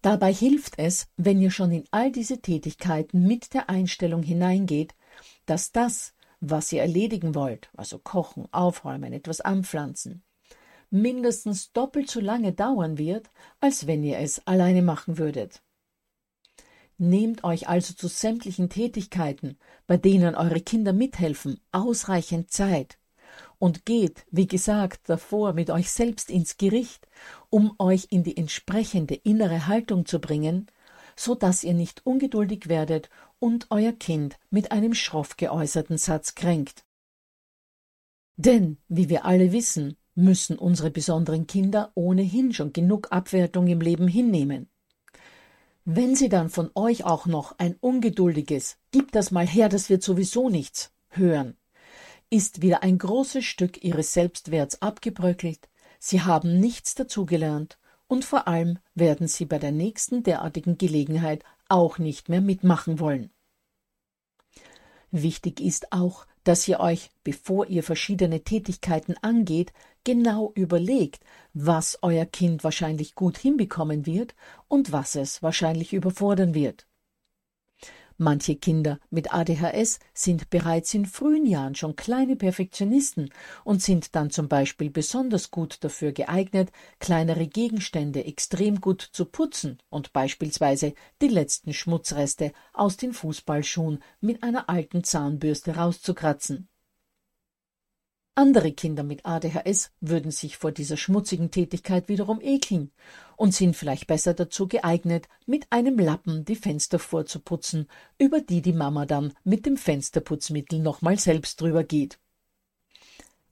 Dabei 0.01 0.31
hilft 0.31 0.79
es, 0.79 1.07
wenn 1.17 1.41
ihr 1.41 1.51
schon 1.51 1.73
in 1.73 1.83
all 1.91 2.13
diese 2.13 2.39
Tätigkeiten 2.41 3.27
mit 3.27 3.53
der 3.53 3.69
Einstellung 3.69 4.23
hineingeht, 4.23 4.95
dass 5.49 5.71
das, 5.71 6.13
was 6.39 6.71
ihr 6.71 6.81
erledigen 6.81 7.35
wollt, 7.35 7.69
also 7.75 7.97
kochen, 7.99 8.47
aufräumen, 8.51 9.13
etwas 9.13 9.41
anpflanzen, 9.41 10.23
mindestens 10.89 11.71
doppelt 11.73 12.09
so 12.09 12.19
lange 12.19 12.53
dauern 12.53 12.97
wird, 12.97 13.29
als 13.59 13.87
wenn 13.87 14.03
ihr 14.03 14.19
es 14.19 14.45
alleine 14.45 14.81
machen 14.81 15.17
würdet. 15.17 15.61
Nehmt 16.99 17.43
euch 17.43 17.67
also 17.67 17.93
zu 17.93 18.07
sämtlichen 18.07 18.69
Tätigkeiten, 18.69 19.57
bei 19.85 19.97
denen 19.97 20.35
eure 20.35 20.61
Kinder 20.61 20.93
mithelfen, 20.93 21.59
ausreichend 21.71 22.51
Zeit 22.51 22.97
und 23.59 23.85
geht, 23.85 24.25
wie 24.31 24.47
gesagt, 24.47 25.09
davor 25.09 25.53
mit 25.53 25.69
euch 25.69 25.91
selbst 25.91 26.29
ins 26.29 26.57
Gericht, 26.57 27.07
um 27.49 27.73
euch 27.79 28.07
in 28.09 28.23
die 28.23 28.37
entsprechende 28.37 29.15
innere 29.15 29.67
Haltung 29.67 30.05
zu 30.05 30.19
bringen, 30.19 30.67
so 31.15 31.35
dass 31.35 31.63
ihr 31.63 31.73
nicht 31.73 32.05
ungeduldig 32.05 32.67
werdet 32.67 33.09
und 33.39 33.67
euer 33.69 33.93
Kind 33.93 34.37
mit 34.49 34.71
einem 34.71 34.93
schroff 34.93 35.37
geäußerten 35.37 35.97
Satz 35.97 36.35
kränkt. 36.35 36.85
Denn, 38.35 38.77
wie 38.87 39.09
wir 39.09 39.25
alle 39.25 39.51
wissen, 39.51 39.97
müssen 40.15 40.57
unsere 40.57 40.91
besonderen 40.91 41.47
Kinder 41.47 41.91
ohnehin 41.95 42.53
schon 42.53 42.73
genug 42.73 43.11
Abwertung 43.11 43.67
im 43.67 43.81
Leben 43.81 44.07
hinnehmen. 44.07 44.69
Wenn 45.85 46.15
sie 46.15 46.27
dann 46.27 46.49
von 46.49 46.69
euch 46.75 47.05
auch 47.05 47.27
noch 47.27 47.57
ein 47.59 47.75
ungeduldiges 47.79 48.77
Gib 48.91 49.11
das 49.11 49.31
mal 49.31 49.47
her, 49.47 49.69
das 49.69 49.89
wird 49.89 50.03
sowieso 50.03 50.49
nichts 50.49 50.91
hören, 51.09 51.55
ist 52.29 52.61
wieder 52.61 52.83
ein 52.83 52.97
großes 52.97 53.45
Stück 53.45 53.83
ihres 53.83 54.13
Selbstwerts 54.13 54.81
abgebröckelt, 54.81 55.69
sie 55.99 56.21
haben 56.21 56.59
nichts 56.59 56.95
dazugelernt 56.95 57.77
und 58.07 58.25
vor 58.25 58.47
allem 58.47 58.79
werden 58.95 59.27
sie 59.27 59.45
bei 59.45 59.59
der 59.59 59.71
nächsten 59.71 60.23
derartigen 60.23 60.77
Gelegenheit 60.77 61.43
auch 61.69 61.97
nicht 61.99 62.29
mehr 62.29 62.41
mitmachen 62.41 62.99
wollen. 62.99 63.31
Wichtig 65.11 65.61
ist 65.61 65.93
auch, 65.93 66.25
dass 66.43 66.67
ihr 66.67 66.79
euch, 66.79 67.09
bevor 67.23 67.67
ihr 67.67 67.83
verschiedene 67.83 68.43
Tätigkeiten 68.43 69.15
angeht, 69.21 69.73
genau 70.03 70.51
überlegt, 70.55 71.23
was 71.53 71.99
euer 72.01 72.25
Kind 72.25 72.63
wahrscheinlich 72.63 73.15
gut 73.15 73.37
hinbekommen 73.37 74.05
wird 74.05 74.35
und 74.67 74.91
was 74.91 75.15
es 75.15 75.43
wahrscheinlich 75.43 75.93
überfordern 75.93 76.53
wird. 76.53 76.86
Manche 78.19 78.55
Kinder 78.55 78.99
mit 79.11 79.31
ADHS 79.31 79.99
sind 80.11 80.49
bereits 80.49 80.91
in 80.95 81.05
frühen 81.05 81.45
Jahren 81.45 81.75
schon 81.75 81.95
kleine 81.95 82.35
Perfektionisten 82.35 83.29
und 83.63 83.83
sind 83.83 84.15
dann 84.15 84.31
zum 84.31 84.47
Beispiel 84.47 84.89
besonders 84.89 85.51
gut 85.51 85.83
dafür 85.83 86.13
geeignet, 86.13 86.71
kleinere 86.97 87.45
Gegenstände 87.45 88.25
extrem 88.25 88.81
gut 88.81 89.01
zu 89.03 89.25
putzen 89.25 89.77
und 89.89 90.13
beispielsweise 90.13 90.95
die 91.21 91.27
letzten 91.27 91.73
Schmutzreste 91.73 92.53
aus 92.73 92.97
den 92.97 93.13
Fußballschuhen 93.13 94.03
mit 94.19 94.41
einer 94.41 94.67
alten 94.67 95.03
Zahnbürste 95.03 95.75
rauszukratzen. 95.75 96.69
Andere 98.33 98.71
Kinder 98.71 99.03
mit 99.03 99.25
ADHS 99.25 99.91
würden 99.99 100.31
sich 100.31 100.57
vor 100.57 100.71
dieser 100.71 100.97
schmutzigen 100.97 101.51
Tätigkeit 101.51 102.07
wiederum 102.07 102.39
ekeln 102.41 102.91
und 103.37 103.53
sind 103.53 103.77
vielleicht 103.77 104.07
besser 104.07 104.33
dazu 104.33 104.67
geeignet, 104.67 105.29
mit 105.45 105.67
einem 105.69 105.97
Lappen 105.97 106.43
die 106.43 106.57
Fenster 106.57 106.99
vorzuputzen, 106.99 107.87
über 108.17 108.41
die 108.41 108.61
die 108.61 108.73
Mama 108.73 109.05
dann 109.05 109.33
mit 109.45 109.65
dem 109.65 109.77
Fensterputzmittel 109.77 110.79
nochmal 110.79 111.17
selbst 111.17 111.61
drüber 111.61 111.85
geht. 111.85 112.19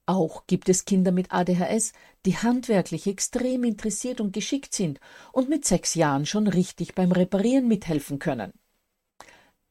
Auch 0.08 0.46
gibt 0.48 0.70
es 0.70 0.86
Kinder 0.86 1.12
mit 1.12 1.32
ADHS, 1.32 1.94
die 2.26 2.38
handwerklich 2.38 3.08
extrem 3.08 3.64
interessiert 3.64 4.22
und 4.22 4.34
geschickt 4.34 4.74
sind 4.74 5.00
und 5.32 5.50
mit 5.50 5.66
sechs 5.66 5.96
Jahren 5.96 6.26
schon 6.26 6.48
richtig 6.48 6.94
beim 6.94 7.12
Reparieren 7.12 7.68
mithelfen 7.68 8.20
können. 8.20 8.54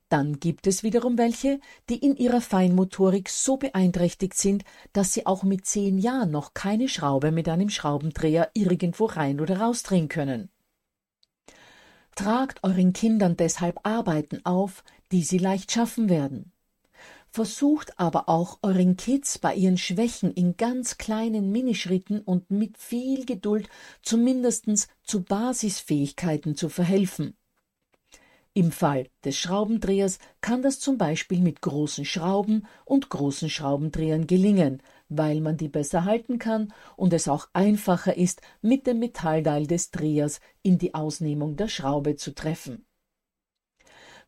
Dann 0.08 0.38
gibt 0.38 0.66
es 0.66 0.82
wiederum 0.82 1.18
welche, 1.18 1.60
die 1.88 1.96
in 1.96 2.16
ihrer 2.16 2.40
Feinmotorik 2.40 3.28
so 3.28 3.56
beeinträchtigt 3.56 4.34
sind, 4.34 4.64
dass 4.92 5.12
sie 5.12 5.26
auch 5.26 5.42
mit 5.42 5.66
zehn 5.66 5.98
Jahren 5.98 6.30
noch 6.30 6.54
keine 6.54 6.88
Schraube 6.88 7.32
mit 7.32 7.48
einem 7.48 7.70
Schraubendreher 7.70 8.50
irgendwo 8.54 9.06
rein 9.06 9.40
oder 9.40 9.60
rausdrehen 9.60 10.08
können. 10.08 10.50
Tragt 12.14 12.62
euren 12.62 12.92
Kindern 12.92 13.36
deshalb 13.36 13.80
Arbeiten 13.82 14.44
auf, 14.44 14.84
die 15.10 15.24
sie 15.24 15.38
leicht 15.38 15.72
schaffen 15.72 16.08
werden. 16.08 16.52
Versucht 17.30 17.98
aber 17.98 18.28
auch 18.28 18.58
euren 18.62 18.96
Kids 18.96 19.40
bei 19.40 19.56
ihren 19.56 19.78
Schwächen 19.78 20.32
in 20.32 20.56
ganz 20.56 20.98
kleinen 20.98 21.50
Minischritten 21.50 22.20
und 22.20 22.52
mit 22.52 22.78
viel 22.78 23.24
Geduld 23.26 23.68
zumindest 24.02 24.66
zu 25.02 25.24
Basisfähigkeiten 25.24 26.54
zu 26.54 26.68
verhelfen. 26.68 27.36
Im 28.56 28.70
Fall 28.70 29.08
des 29.24 29.36
Schraubendrehers 29.36 30.20
kann 30.40 30.62
das 30.62 30.78
zum 30.78 30.96
Beispiel 30.96 31.40
mit 31.40 31.60
großen 31.60 32.04
Schrauben 32.04 32.68
und 32.84 33.08
großen 33.08 33.50
Schraubendrehern 33.50 34.28
gelingen, 34.28 34.80
weil 35.08 35.40
man 35.40 35.56
die 35.56 35.66
besser 35.66 36.04
halten 36.04 36.38
kann 36.38 36.72
und 36.96 37.12
es 37.12 37.26
auch 37.26 37.48
einfacher 37.52 38.16
ist, 38.16 38.42
mit 38.62 38.86
dem 38.86 39.00
Metallteil 39.00 39.66
des 39.66 39.90
Drehers 39.90 40.40
in 40.62 40.78
die 40.78 40.94
Ausnehmung 40.94 41.56
der 41.56 41.66
Schraube 41.66 42.14
zu 42.14 42.32
treffen. 42.32 42.86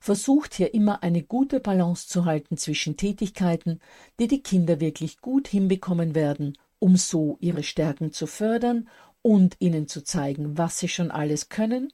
Versucht 0.01 0.55
hier 0.55 0.75
immer 0.75 1.05
eine 1.05 1.23
gute 1.23 1.61
Balance 1.61 2.09
zu 2.09 2.25
halten 2.25 2.57
zwischen 2.57 2.97
Tätigkeiten, 2.97 3.79
die 4.19 4.27
die 4.27 4.43
Kinder 4.43 4.81
wirklich 4.81 5.21
gut 5.21 5.47
hinbekommen 5.47 6.17
werden, 6.17 6.59
um 6.81 6.97
so 6.97 7.37
ihre 7.39 7.63
Stärken 7.63 8.11
zu 8.11 8.27
fördern 8.27 8.89
und 9.23 9.55
ihnen 9.61 9.87
zu 9.87 10.03
zeigen, 10.03 10.59
was 10.59 10.81
sie 10.81 10.89
schon 10.89 11.13
alles 11.13 11.49
können 11.49 11.93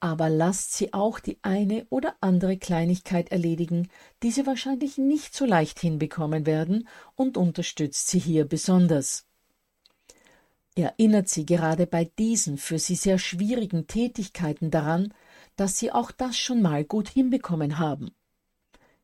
aber 0.00 0.28
lasst 0.30 0.74
sie 0.74 0.92
auch 0.92 1.20
die 1.20 1.38
eine 1.42 1.86
oder 1.90 2.16
andere 2.20 2.56
Kleinigkeit 2.56 3.30
erledigen, 3.30 3.88
die 4.22 4.30
sie 4.30 4.46
wahrscheinlich 4.46 4.98
nicht 4.98 5.34
so 5.34 5.44
leicht 5.44 5.78
hinbekommen 5.78 6.46
werden, 6.46 6.88
und 7.14 7.36
unterstützt 7.36 8.08
sie 8.08 8.18
hier 8.18 8.46
besonders. 8.46 9.26
Erinnert 10.74 11.28
sie 11.28 11.44
gerade 11.44 11.86
bei 11.86 12.04
diesen 12.04 12.56
für 12.56 12.78
sie 12.78 12.94
sehr 12.94 13.18
schwierigen 13.18 13.86
Tätigkeiten 13.86 14.70
daran, 14.70 15.12
dass 15.56 15.78
sie 15.78 15.92
auch 15.92 16.10
das 16.10 16.38
schon 16.38 16.62
mal 16.62 16.84
gut 16.84 17.08
hinbekommen 17.08 17.78
haben. 17.78 18.12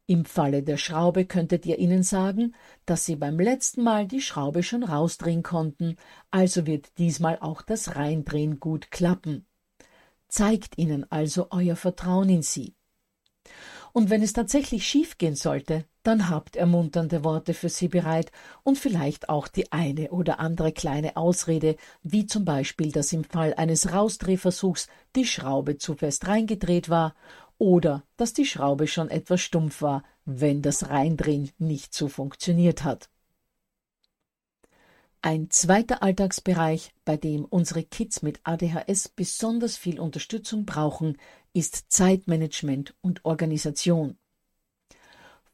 Im 0.09 0.25
Falle 0.25 0.63
der 0.63 0.77
Schraube 0.77 1.27
könntet 1.27 1.67
ihr 1.67 1.81
ihnen 1.81 2.05
sagen, 2.05 2.55
dass 2.87 3.05
sie 3.05 3.17
beim 3.17 3.41
letzten 3.41 3.83
Mal 3.83 4.07
die 4.07 4.21
Schraube 4.21 4.63
schon 4.63 4.85
rausdrehen 4.85 5.43
konnten, 5.43 5.97
also 6.31 6.65
wird 6.65 6.97
diesmal 6.99 7.39
auch 7.41 7.61
das 7.61 7.97
Reindrehen 7.97 8.61
gut 8.61 8.93
klappen. 8.93 9.46
Zeigt 10.37 10.77
ihnen 10.77 11.11
also 11.11 11.47
euer 11.49 11.77
Vertrauen 11.77 12.29
in 12.29 12.43
sie. 12.43 12.75
Und 13.95 14.11
wenn 14.11 14.21
es 14.21 14.35
tatsächlich 14.35 14.87
schiefgehen 14.87 15.35
sollte, 15.35 15.87
dann 16.03 16.29
habt 16.29 16.57
ermunternde 16.57 17.25
Worte 17.25 17.55
für 17.55 17.71
sie 17.71 17.89
bereit 17.89 18.31
und 18.63 18.77
vielleicht 18.77 19.31
auch 19.31 19.49
die 19.49 19.73
eine 19.73 20.11
oder 20.11 20.39
andere 20.39 20.73
kleine 20.73 21.17
Ausrede, 21.17 21.77
wie 22.03 22.27
zum 22.27 22.45
Beispiel, 22.45 22.93
dass 22.93 23.15
im 23.15 23.25
Fall 23.25 23.55
eines 23.55 23.95
Rausdrehversuchs 23.95 24.89
die 25.15 25.25
Schraube 25.25 25.79
zu 25.79 25.95
fest 25.95 26.29
reingedreht 26.29 26.91
war 26.91 27.15
oder 27.57 28.03
dass 28.19 28.35
die 28.35 28.45
Schraube 28.45 28.89
schon 28.89 29.09
etwas 29.09 29.41
stumpf 29.41 29.81
war, 29.81 30.03
wenn 30.27 30.61
das 30.61 30.91
Reindrehen 30.91 31.51
nicht 31.57 31.95
so 31.95 32.09
funktioniert 32.09 32.85
hat. 32.85 33.09
Ein 35.23 35.51
zweiter 35.51 36.03
Alltagsbereich, 36.03 36.93
bei 37.05 37.17
dem 37.17 37.45
unsere 37.45 37.83
Kids 37.83 38.23
mit 38.23 38.41
ADHS 38.45 39.09
besonders 39.09 39.77
viel 39.77 39.99
Unterstützung 39.99 40.67
brauchen, 40.67 41.19
ist 41.53 41.87
Zeitmanagement 41.89 42.95
und 43.01 43.25
Organisation. 43.25 44.19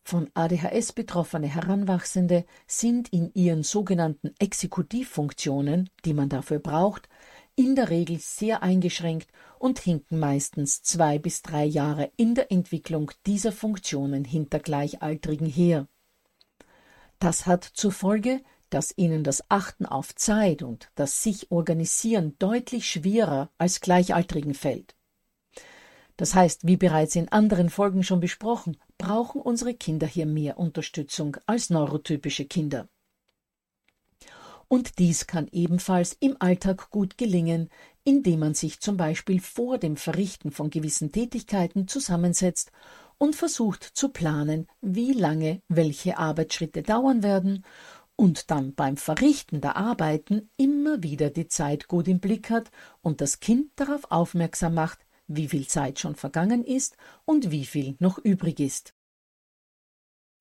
Von 0.05 0.31
ADHS 0.35 0.93
betroffene 0.93 1.47
Heranwachsende 1.47 2.45
sind 2.67 3.09
in 3.11 3.33
ihren 3.35 3.63
sogenannten 3.63 4.35
Exekutivfunktionen, 4.39 5.91
die 6.05 6.13
man 6.13 6.29
dafür 6.29 6.59
braucht, 6.59 7.09
in 7.55 7.77
der 7.77 7.91
Regel 7.91 8.19
sehr 8.19 8.63
eingeschränkt 8.63 9.31
und 9.59 9.79
hinken 9.79 10.19
meistens 10.19 10.83
zwei 10.83 11.19
bis 11.19 11.43
drei 11.43 11.65
Jahre 11.65 12.11
in 12.17 12.35
der 12.35 12.51
Entwicklung 12.51 13.13
dieser 13.27 13.53
Funktionen 13.53 14.25
hinter 14.25 14.59
Gleichaltrigen 14.59 15.47
her. 15.47 15.87
Das 17.19 17.47
hat 17.47 17.63
zur 17.63 17.93
Folge, 17.93 18.43
dass 18.73 18.93
ihnen 18.97 19.23
das 19.25 19.43
Achten 19.51 19.87
auf 19.87 20.15
Zeit 20.15 20.63
und 20.63 20.91
das 20.95 21.23
sich 21.23 21.51
organisieren 21.51 22.37
deutlich 22.39 22.89
schwerer 22.89 23.51
als 23.59 23.81
Gleichaltrigen 23.81 24.55
fällt. 24.55 24.95
Das 26.17 26.35
heißt, 26.35 26.67
wie 26.67 26.77
bereits 26.77 27.17
in 27.17 27.29
anderen 27.29 27.71
Folgen 27.71 28.03
schon 28.03 28.21
besprochen, 28.21 28.77
brauchen 28.99 29.41
unsere 29.41 29.75
Kinder 29.75 30.07
hier 30.07 30.27
mehr 30.27 30.59
Unterstützung 30.59 31.37
als 31.47 31.71
neurotypische 31.71 32.45
Kinder. 32.45 32.89
Und 34.69 34.99
dies 34.99 35.27
kann 35.27 35.49
ebenfalls 35.53 36.17
im 36.19 36.37
Alltag 36.39 36.91
gut 36.91 37.19
gelingen, 37.19 37.69
indem 38.05 38.41
man 38.41 38.55
sich 38.55 38.81
zum 38.81 38.97
Beispiel 38.97 39.39
vor 39.41 39.77
dem 39.77 39.97
Verrichten 39.97 40.51
von 40.51 40.71
gewissen 40.71 41.13
Tätigkeiten 41.13 41.89
zusammensetzt 41.89 42.73
und 43.19 43.37
versucht 43.37 43.85
zu 43.85 44.09
planen, 44.09 44.67
wie 44.81 45.13
lange 45.13 45.61
welche 45.69 46.17
Arbeitsschritte 46.17 46.83
dauern 46.83 47.23
werden 47.23 47.65
und 48.17 48.51
dann 48.51 48.75
beim 48.75 48.97
Verrichten 48.97 49.61
der 49.61 49.77
Arbeiten 49.77 50.51
immer 50.57 51.03
wieder 51.03 51.31
die 51.31 51.49
Zeit 51.49 51.89
gut 51.89 52.09
im 52.09 52.21
Blick 52.21 52.51
hat 52.51 52.71
und 53.01 53.21
das 53.21 53.41
Kind 53.41 53.71
darauf 53.77 54.11
aufmerksam 54.11 54.75
macht, 54.75 55.07
wie 55.27 55.49
viel 55.49 55.67
Zeit 55.67 55.99
schon 55.99 56.15
vergangen 56.15 56.65
ist 56.65 56.97
und 57.25 57.51
wie 57.51 57.65
viel 57.65 57.97
noch 57.99 58.19
übrig 58.19 58.61
ist. 58.61 58.95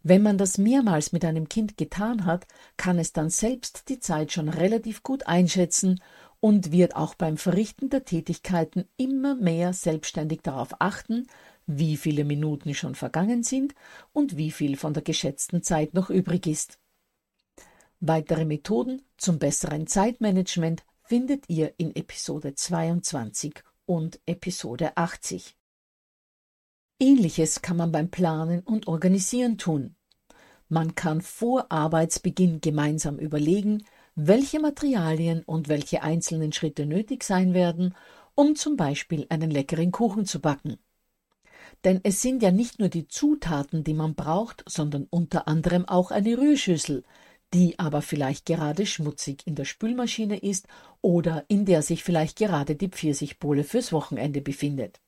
Wenn 0.04 0.24
man 0.24 0.38
das 0.38 0.58
mehrmals 0.58 1.12
mit 1.12 1.24
einem 1.24 1.48
Kind 1.48 1.78
getan 1.78 2.26
hat, 2.26 2.48
kann 2.76 2.98
es 2.98 3.14
dann 3.14 3.30
selbst 3.30 3.88
die 3.88 4.00
Zeit 4.00 4.32
schon 4.32 4.50
relativ 4.50 5.04
gut 5.04 5.28
einschätzen 5.28 6.02
und 6.40 6.72
wird 6.72 6.96
auch 6.96 7.14
beim 7.14 7.38
Verrichten 7.38 7.90
der 7.90 8.04
Tätigkeiten 8.04 8.86
immer 8.98 9.36
mehr 9.36 9.74
selbstständig 9.74 10.42
darauf 10.42 10.70
achten, 10.80 11.28
wie 11.68 11.98
viele 11.98 12.26
Minuten 12.26 12.74
schon 12.74 12.96
vergangen 12.96 13.44
sind 13.44 13.76
und 14.12 14.38
wie 14.38 14.50
viel 14.50 14.76
von 14.76 14.94
der 14.94 15.04
geschätzten 15.04 15.62
Zeit 15.62 15.94
noch 15.94 16.10
übrig 16.10 16.48
ist. 16.48 16.80
Weitere 18.04 18.46
Methoden 18.46 19.04
zum 19.16 19.38
besseren 19.38 19.86
Zeitmanagement 19.86 20.82
findet 21.04 21.48
ihr 21.50 21.76
in 21.78 21.96
Episode 21.96 22.56
22 22.56 23.62
und 23.86 24.20
Episode 24.26 24.98
80. 24.98 25.56
Ähnliches 27.00 27.62
kann 27.62 27.78
man 27.78 27.92
beim 27.92 28.10
Planen 28.10 28.62
und 28.62 28.88
Organisieren 28.88 29.60
tun. 29.60 29.96
Man 30.68 30.96
kann 30.96 31.22
vor 31.22 31.72
Arbeitsbeginn 31.72 32.60
gemeinsam 32.60 33.20
überlegen, 33.20 33.86
welche 34.16 34.60
Materialien 34.60 35.44
und 35.44 35.70
welche 35.70 36.02
einzelnen 36.02 36.54
Schritte 36.54 36.88
nötig 36.88 37.24
sein 37.24 37.54
werden, 37.54 37.94
um 38.34 38.56
zum 38.56 38.78
Beispiel 38.78 39.28
einen 39.30 39.52
leckeren 39.52 39.92
Kuchen 39.92 40.26
zu 40.26 40.40
backen. 40.40 40.80
Denn 41.84 42.00
es 42.02 42.24
sind 42.24 42.42
ja 42.42 42.50
nicht 42.50 42.80
nur 42.80 42.90
die 42.90 43.08
Zutaten, 43.08 43.84
die 43.84 43.94
man 43.94 44.16
braucht, 44.16 44.64
sondern 44.68 45.06
unter 45.12 45.48
anderem 45.48 45.86
auch 45.86 46.10
eine 46.10 46.36
Rührschüssel, 46.36 47.04
die 47.54 47.78
aber 47.80 48.02
vielleicht 48.02 48.46
gerade 48.46 48.86
schmutzig 48.86 49.46
in 49.46 49.56
der 49.56 49.66
Spülmaschine 49.66 50.38
ist 50.38 50.68
oder 51.02 51.46
in 51.48 51.66
der 51.66 51.82
sich 51.82 52.04
vielleicht 52.04 52.38
gerade 52.38 52.76
die 52.76 52.90
Pfirsichbowle 52.90 53.64
fürs 53.64 53.92
Wochenende 53.92 54.42
befindet. 54.42 55.02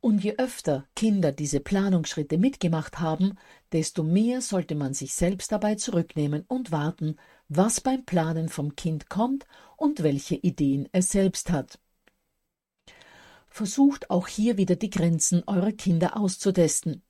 Und 0.00 0.22
je 0.22 0.36
öfter 0.36 0.86
Kinder 0.94 1.32
diese 1.32 1.60
Planungsschritte 1.60 2.36
mitgemacht 2.36 3.00
haben, 3.00 3.38
desto 3.72 4.02
mehr 4.02 4.42
sollte 4.42 4.74
man 4.74 4.92
sich 4.92 5.14
selbst 5.14 5.50
dabei 5.50 5.76
zurücknehmen 5.76 6.44
und 6.46 6.70
warten, 6.70 7.16
was 7.48 7.80
beim 7.80 8.04
Planen 8.04 8.50
vom 8.50 8.76
Kind 8.76 9.08
kommt 9.08 9.46
und 9.76 10.02
welche 10.02 10.36
Ideen 10.36 10.88
es 10.92 11.10
selbst 11.10 11.50
hat. 11.50 11.78
Versucht 13.48 14.10
auch 14.10 14.28
hier 14.28 14.58
wieder 14.58 14.76
die 14.76 14.90
Grenzen 14.90 15.42
eurer 15.46 15.72
Kinder 15.72 16.18
auszutesten 16.18 17.02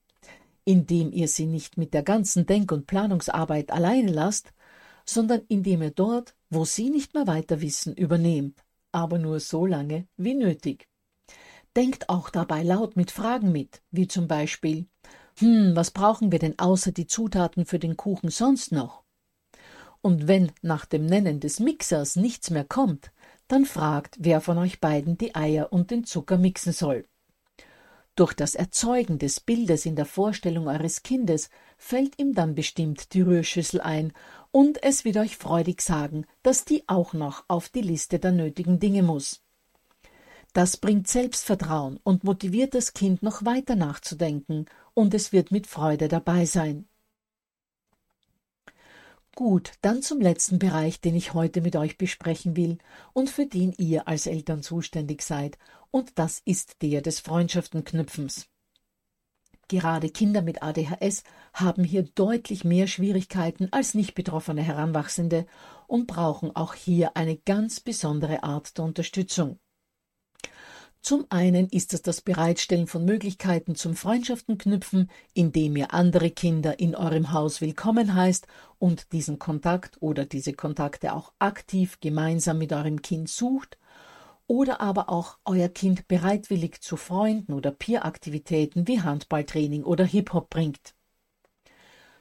indem 0.65 1.13
ihr 1.13 1.29
sie 1.29 1.47
nicht 1.47 1.77
mit 1.77 1.95
der 1.95 2.03
ganzen 2.03 2.47
Denk- 2.47 2.73
und 2.73 2.87
Planungsarbeit 2.87 3.71
alleine 3.71 4.13
lasst, 4.13 4.53
sondern 5.05 5.43
indem 5.49 5.83
ihr 5.83 5.91
dort, 5.91 6.35
wo 6.51 6.65
sie 6.65 6.91
nicht 6.91 7.15
mehr 7.15 7.27
weiter 7.27 7.61
wissen, 7.61 7.95
übernehmt, 7.95 8.65
aber 8.93 9.19
nur 9.19 9.41
so 9.41 9.67
lange 9.67 10.07
wie 10.17 10.35
nötig. 10.35 10.89
Denkt 11.77 12.09
auch 12.09 12.31
dabei 12.31 12.63
laut 12.63 12.97
mit 12.97 13.11
Fragen 13.11 13.53
mit, 13.53 13.83
wie 13.91 14.07
zum 14.07 14.29
Beispiel 14.29 14.87
Hm, 15.39 15.75
was 15.75 15.91
brauchen 15.91 16.31
wir 16.31 16.39
denn 16.39 16.59
außer 16.59 16.93
die 16.93 17.09
Zutaten 17.09 17.67
für 17.67 17.81
den 17.81 17.97
Kuchen 17.97 18.31
sonst 18.31 18.71
noch? 18.71 19.03
Und 20.01 20.29
wenn 20.29 20.53
nach 20.63 20.85
dem 20.85 21.07
Nennen 21.07 21.41
des 21.41 21.59
Mixers 21.61 22.15
nichts 22.15 22.51
mehr 22.51 22.65
kommt, 22.65 23.11
dann 23.49 23.65
fragt, 23.65 24.17
wer 24.21 24.41
von 24.41 24.59
euch 24.59 24.81
beiden 24.81 25.19
die 25.19 25.35
Eier 25.35 25.73
und 25.73 25.91
den 25.91 26.05
Zucker 26.05 26.39
mixen 26.39 26.73
soll. 26.73 27.07
Durch 28.17 28.33
das 28.33 28.55
Erzeugen 28.55 29.19
des 29.19 29.41
Bildes 29.41 29.87
in 29.87 29.97
der 29.97 30.07
Vorstellung 30.07 30.69
eures 30.69 31.03
Kindes 31.03 31.51
fällt 31.77 32.19
ihm 32.21 32.33
dann 32.33 32.55
bestimmt 32.55 33.13
die 33.13 33.23
Rührschüssel 33.23 33.81
ein, 33.81 34.13
und 34.53 34.81
es 34.85 35.05
wird 35.05 35.17
euch 35.17 35.37
freudig 35.37 35.81
sagen, 35.81 36.25
dass 36.45 36.65
die 36.65 36.85
auch 36.87 37.13
noch 37.13 37.45
auf 37.49 37.69
die 37.69 37.81
Liste 37.81 38.21
der 38.21 38.31
nötigen 38.31 38.79
Dinge 38.79 39.03
muss. 39.03 39.43
Das 40.53 40.77
bringt 40.77 41.09
Selbstvertrauen 41.09 41.99
und 42.05 42.23
motiviert 42.23 42.75
das 42.75 42.93
Kind 42.93 43.25
noch 43.25 43.45
weiter 43.45 43.75
nachzudenken, 43.75 44.67
und 44.95 45.13
es 45.13 45.33
wird 45.33 45.51
mit 45.51 45.67
Freude 45.67 46.07
dabei 46.07 46.47
sein. 46.47 46.87
Gut, 49.35 49.73
dann 49.81 50.01
zum 50.01 50.21
letzten 50.21 50.61
Bereich, 50.61 51.01
den 51.01 51.17
ich 51.17 51.35
heute 51.35 51.61
mit 51.61 51.75
euch 51.75 51.99
besprechen 51.99 52.57
will 52.57 52.79
und 53.13 53.29
für 53.29 53.47
den 53.47 53.73
ihr 53.73 54.07
als 54.07 54.27
Eltern 54.27 54.63
zuständig 54.63 55.23
seid, 55.23 55.59
und 55.91 56.19
das 56.19 56.41
ist 56.45 56.83
der 56.83 57.03
des 57.03 57.19
Freundschaftsknüpfens. 57.19 58.47
Gerade 59.67 60.11
Kinder 60.11 60.43
mit 60.43 60.63
ADHS 60.63 61.25
haben 61.53 61.83
hier 61.83 62.05
deutlich 62.05 62.65
mehr 62.65 62.87
Schwierigkeiten 62.87 63.69
als 63.73 63.95
nicht 63.95 64.15
betroffene 64.15 64.63
Heranwachsende 64.63 65.47
und 65.89 66.07
brauchen 66.07 66.55
auch 66.55 66.75
hier 66.75 67.17
eine 67.17 67.37
ganz 67.37 67.81
besondere 67.81 68.45
Art 68.45 68.77
der 68.79 68.85
Unterstützung. 68.85 69.59
Zum 71.05 71.27
einen 71.29 71.69
ist 71.69 71.93
es 71.93 72.01
das 72.01 72.23
Bereitstellen 72.23 72.87
von 72.87 73.05
Möglichkeiten 73.05 73.75
zum 73.75 73.95
Freundschaften 73.95 74.57
knüpfen, 74.57 75.11
indem 75.35 75.77
ihr 75.77 75.93
andere 75.93 76.31
Kinder 76.31 76.79
in 76.79 76.97
eurem 76.97 77.31
Haus 77.31 77.61
willkommen 77.61 78.15
heißt 78.15 78.47
und 78.79 79.13
diesen 79.13 79.39
Kontakt 79.39 80.01
oder 80.01 80.25
diese 80.25 80.55
Kontakte 80.55 81.13
auch 81.13 81.35
aktiv 81.39 81.99
gemeinsam 82.01 82.57
mit 82.57 82.73
eurem 82.73 83.03
Kind 83.03 83.29
sucht, 83.29 83.77
oder 84.47 84.81
aber 84.81 85.11
auch 85.11 85.37
euer 85.45 85.69
Kind 85.69 86.09
bereitwillig 86.09 86.81
zu 86.81 86.97
Freunden 86.97 87.53
oder 87.53 87.71
Peeraktivitäten 87.71 88.89
wie 88.89 89.03
Handballtraining 89.03 89.85
oder 89.85 90.07
Hip-Hop 90.07 90.49
bringt. 90.49 90.95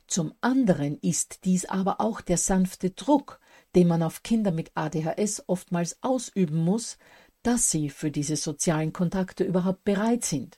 Zum 0.08 0.34
anderen 0.42 0.98
ist 1.00 1.46
dies 1.46 1.64
aber 1.64 2.02
auch 2.02 2.20
der 2.20 2.38
sanfte 2.38 2.90
Druck, 2.90 3.40
den 3.76 3.88
man 3.88 4.04
auf 4.04 4.24
Kinder 4.24 4.52
mit 4.52 4.72
ADHS 4.76 5.46
oftmals 5.48 6.04
ausüben 6.04 6.58
muss, 6.58 6.98
dass 7.44 7.70
sie 7.70 7.90
für 7.90 8.10
diese 8.10 8.36
sozialen 8.36 8.94
Kontakte 8.94 9.44
überhaupt 9.44 9.84
bereit 9.84 10.24
sind. 10.24 10.58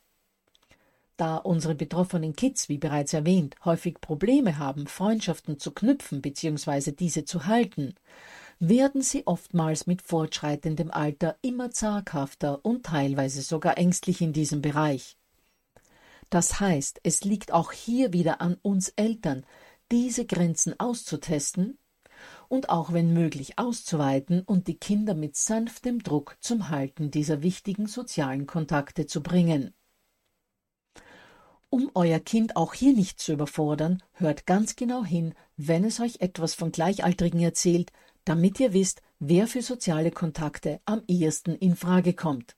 Da 1.18 1.38
unsere 1.38 1.76
betroffenen 1.76 2.36
Kids, 2.36 2.68
wie 2.68 2.78
bereits 2.78 3.14
erwähnt, 3.14 3.56
häufig 3.64 4.02
Probleme 4.02 4.58
haben, 4.58 4.86
Freundschaften 4.86 5.60
zu 5.60 5.72
knüpfen 5.72 6.22
bzw. 6.22 6.92
diese 6.92 7.26
zu 7.26 7.46
halten, 7.46 7.96
werden 8.60 9.02
sie 9.02 9.26
oftmals 9.26 9.88
mit 9.88 10.02
fortschreitendem 10.02 10.92
Alter 10.92 11.38
immer 11.42 11.72
zaghafter 11.72 12.64
und 12.64 12.86
teilweise 12.86 13.42
sogar 13.42 13.78
ängstlich 13.78 14.22
in 14.22 14.34
diesem 14.34 14.62
Bereich. 14.62 15.18
Das 16.30 16.60
heißt, 16.60 17.00
es 17.04 17.24
liegt 17.24 17.52
auch 17.52 17.72
hier 17.72 18.12
wieder 18.14 18.42
an 18.42 18.58
uns 18.62 18.90
Eltern, 18.90 19.46
diese 19.92 20.26
Grenzen 20.26 20.80
auszutesten 20.80 21.78
und 22.48 22.70
auch 22.70 22.94
wenn 22.94 23.14
möglich 23.14 23.58
auszuweiten 23.58 24.42
und 24.42 24.68
die 24.68 24.78
Kinder 24.78 25.14
mit 25.14 25.36
sanftem 25.36 26.02
Druck 26.02 26.38
zum 26.40 26.70
Halten 26.70 27.12
dieser 27.12 27.42
wichtigen 27.42 27.88
sozialen 27.88 28.48
Kontakte 28.48 29.06
zu 29.06 29.22
bringen. 29.22 29.74
Um 31.70 31.92
euer 31.94 32.20
Kind 32.20 32.56
auch 32.56 32.74
hier 32.74 32.94
nicht 32.94 33.20
zu 33.20 33.34
überfordern, 33.34 34.02
hört 34.14 34.46
ganz 34.46 34.76
genau 34.76 35.04
hin, 35.04 35.34
wenn 35.58 35.84
es 35.84 36.00
euch 36.00 36.22
etwas 36.22 36.54
von 36.54 36.72
Gleichaltrigen 36.72 37.42
erzählt, 37.42 37.92
damit 38.24 38.60
ihr 38.60 38.74
wisst, 38.74 39.02
wer 39.20 39.48
für 39.48 39.62
soziale 39.62 40.12
Kontakte 40.12 40.80
am 40.86 41.04
ehesten 41.08 41.56
in 41.56 41.76
Frage 41.76 42.14
kommt. 42.14 42.56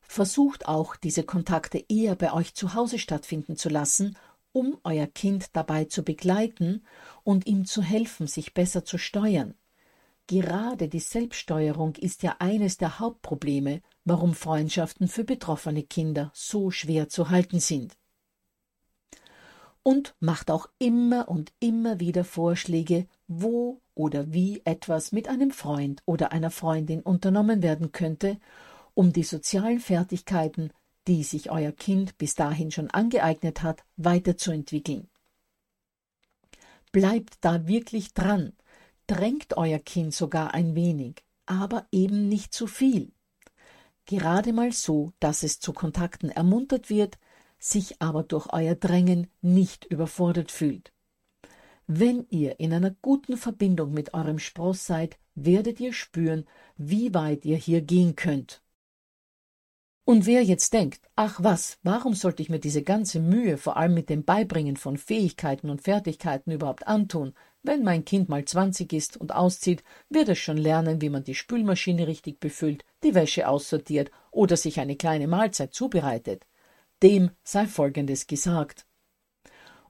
Versucht 0.00 0.66
auch, 0.66 0.96
diese 0.96 1.22
Kontakte 1.22 1.84
eher 1.88 2.16
bei 2.16 2.32
euch 2.32 2.54
zu 2.54 2.74
Hause 2.74 2.98
stattfinden 2.98 3.56
zu 3.56 3.68
lassen 3.68 4.16
um 4.52 4.78
euer 4.84 5.06
Kind 5.06 5.54
dabei 5.54 5.84
zu 5.84 6.02
begleiten 6.02 6.84
und 7.30 7.46
ihm 7.46 7.64
zu 7.64 7.82
helfen, 7.82 8.26
sich 8.26 8.54
besser 8.54 8.84
zu 8.84 8.98
steuern. 8.98 9.54
Gerade 10.26 10.88
die 10.88 11.00
Selbststeuerung 11.00 11.96
ist 11.96 12.22
ja 12.22 12.36
eines 12.38 12.76
der 12.76 12.98
Hauptprobleme, 12.98 13.82
warum 14.04 14.34
Freundschaften 14.34 15.08
für 15.08 15.24
betroffene 15.24 15.82
Kinder 15.82 16.30
so 16.34 16.70
schwer 16.70 17.08
zu 17.08 17.30
halten 17.30 17.60
sind. 17.60 17.96
Und 19.82 20.14
macht 20.20 20.50
auch 20.50 20.68
immer 20.78 21.28
und 21.28 21.52
immer 21.58 22.00
wieder 22.00 22.24
Vorschläge, 22.24 23.06
wo 23.26 23.80
oder 23.94 24.32
wie 24.32 24.60
etwas 24.64 25.10
mit 25.10 25.28
einem 25.28 25.50
Freund 25.50 26.02
oder 26.04 26.32
einer 26.32 26.50
Freundin 26.50 27.00
unternommen 27.00 27.62
werden 27.62 27.92
könnte, 27.92 28.38
um 28.94 29.12
die 29.12 29.22
sozialen 29.22 29.80
Fertigkeiten 29.80 30.70
die 31.06 31.24
sich 31.24 31.50
euer 31.50 31.72
Kind 31.72 32.18
bis 32.18 32.34
dahin 32.34 32.70
schon 32.70 32.90
angeeignet 32.90 33.62
hat, 33.62 33.84
weiterzuentwickeln. 33.96 35.08
Bleibt 36.92 37.36
da 37.42 37.66
wirklich 37.66 38.14
dran, 38.14 38.52
drängt 39.06 39.56
euer 39.56 39.78
Kind 39.78 40.14
sogar 40.14 40.54
ein 40.54 40.74
wenig, 40.74 41.24
aber 41.46 41.86
eben 41.92 42.28
nicht 42.28 42.52
zu 42.52 42.66
viel. 42.66 43.12
Gerade 44.06 44.52
mal 44.52 44.72
so, 44.72 45.12
dass 45.20 45.42
es 45.44 45.60
zu 45.60 45.72
Kontakten 45.72 46.30
ermuntert 46.30 46.90
wird, 46.90 47.18
sich 47.60 48.00
aber 48.02 48.24
durch 48.24 48.52
euer 48.52 48.74
Drängen 48.74 49.28
nicht 49.40 49.84
überfordert 49.84 50.50
fühlt. 50.50 50.92
Wenn 51.86 52.26
ihr 52.30 52.58
in 52.58 52.72
einer 52.72 52.90
guten 53.02 53.36
Verbindung 53.36 53.92
mit 53.92 54.14
eurem 54.14 54.38
Spross 54.38 54.86
seid, 54.86 55.18
werdet 55.34 55.80
ihr 55.80 55.92
spüren, 55.92 56.44
wie 56.76 57.14
weit 57.14 57.44
ihr 57.44 57.56
hier 57.56 57.82
gehen 57.82 58.16
könnt. 58.16 58.62
Und 60.10 60.26
wer 60.26 60.42
jetzt 60.42 60.72
denkt, 60.72 61.08
ach 61.14 61.38
was, 61.40 61.78
warum 61.84 62.14
sollte 62.14 62.42
ich 62.42 62.48
mir 62.48 62.58
diese 62.58 62.82
ganze 62.82 63.20
Mühe 63.20 63.56
vor 63.56 63.76
allem 63.76 63.94
mit 63.94 64.10
dem 64.10 64.24
Beibringen 64.24 64.76
von 64.76 64.96
Fähigkeiten 64.96 65.70
und 65.70 65.82
Fertigkeiten 65.82 66.50
überhaupt 66.50 66.88
antun? 66.88 67.32
Wenn 67.62 67.84
mein 67.84 68.04
Kind 68.04 68.28
mal 68.28 68.44
zwanzig 68.44 68.92
ist 68.92 69.16
und 69.16 69.32
auszieht, 69.32 69.84
wird 70.08 70.28
es 70.28 70.38
schon 70.38 70.56
lernen, 70.56 71.00
wie 71.00 71.10
man 71.10 71.22
die 71.22 71.36
Spülmaschine 71.36 72.08
richtig 72.08 72.40
befüllt, 72.40 72.84
die 73.04 73.14
Wäsche 73.14 73.46
aussortiert 73.46 74.10
oder 74.32 74.56
sich 74.56 74.80
eine 74.80 74.96
kleine 74.96 75.28
Mahlzeit 75.28 75.74
zubereitet. 75.74 76.44
Dem 77.04 77.30
sei 77.44 77.68
Folgendes 77.68 78.26
gesagt. 78.26 78.86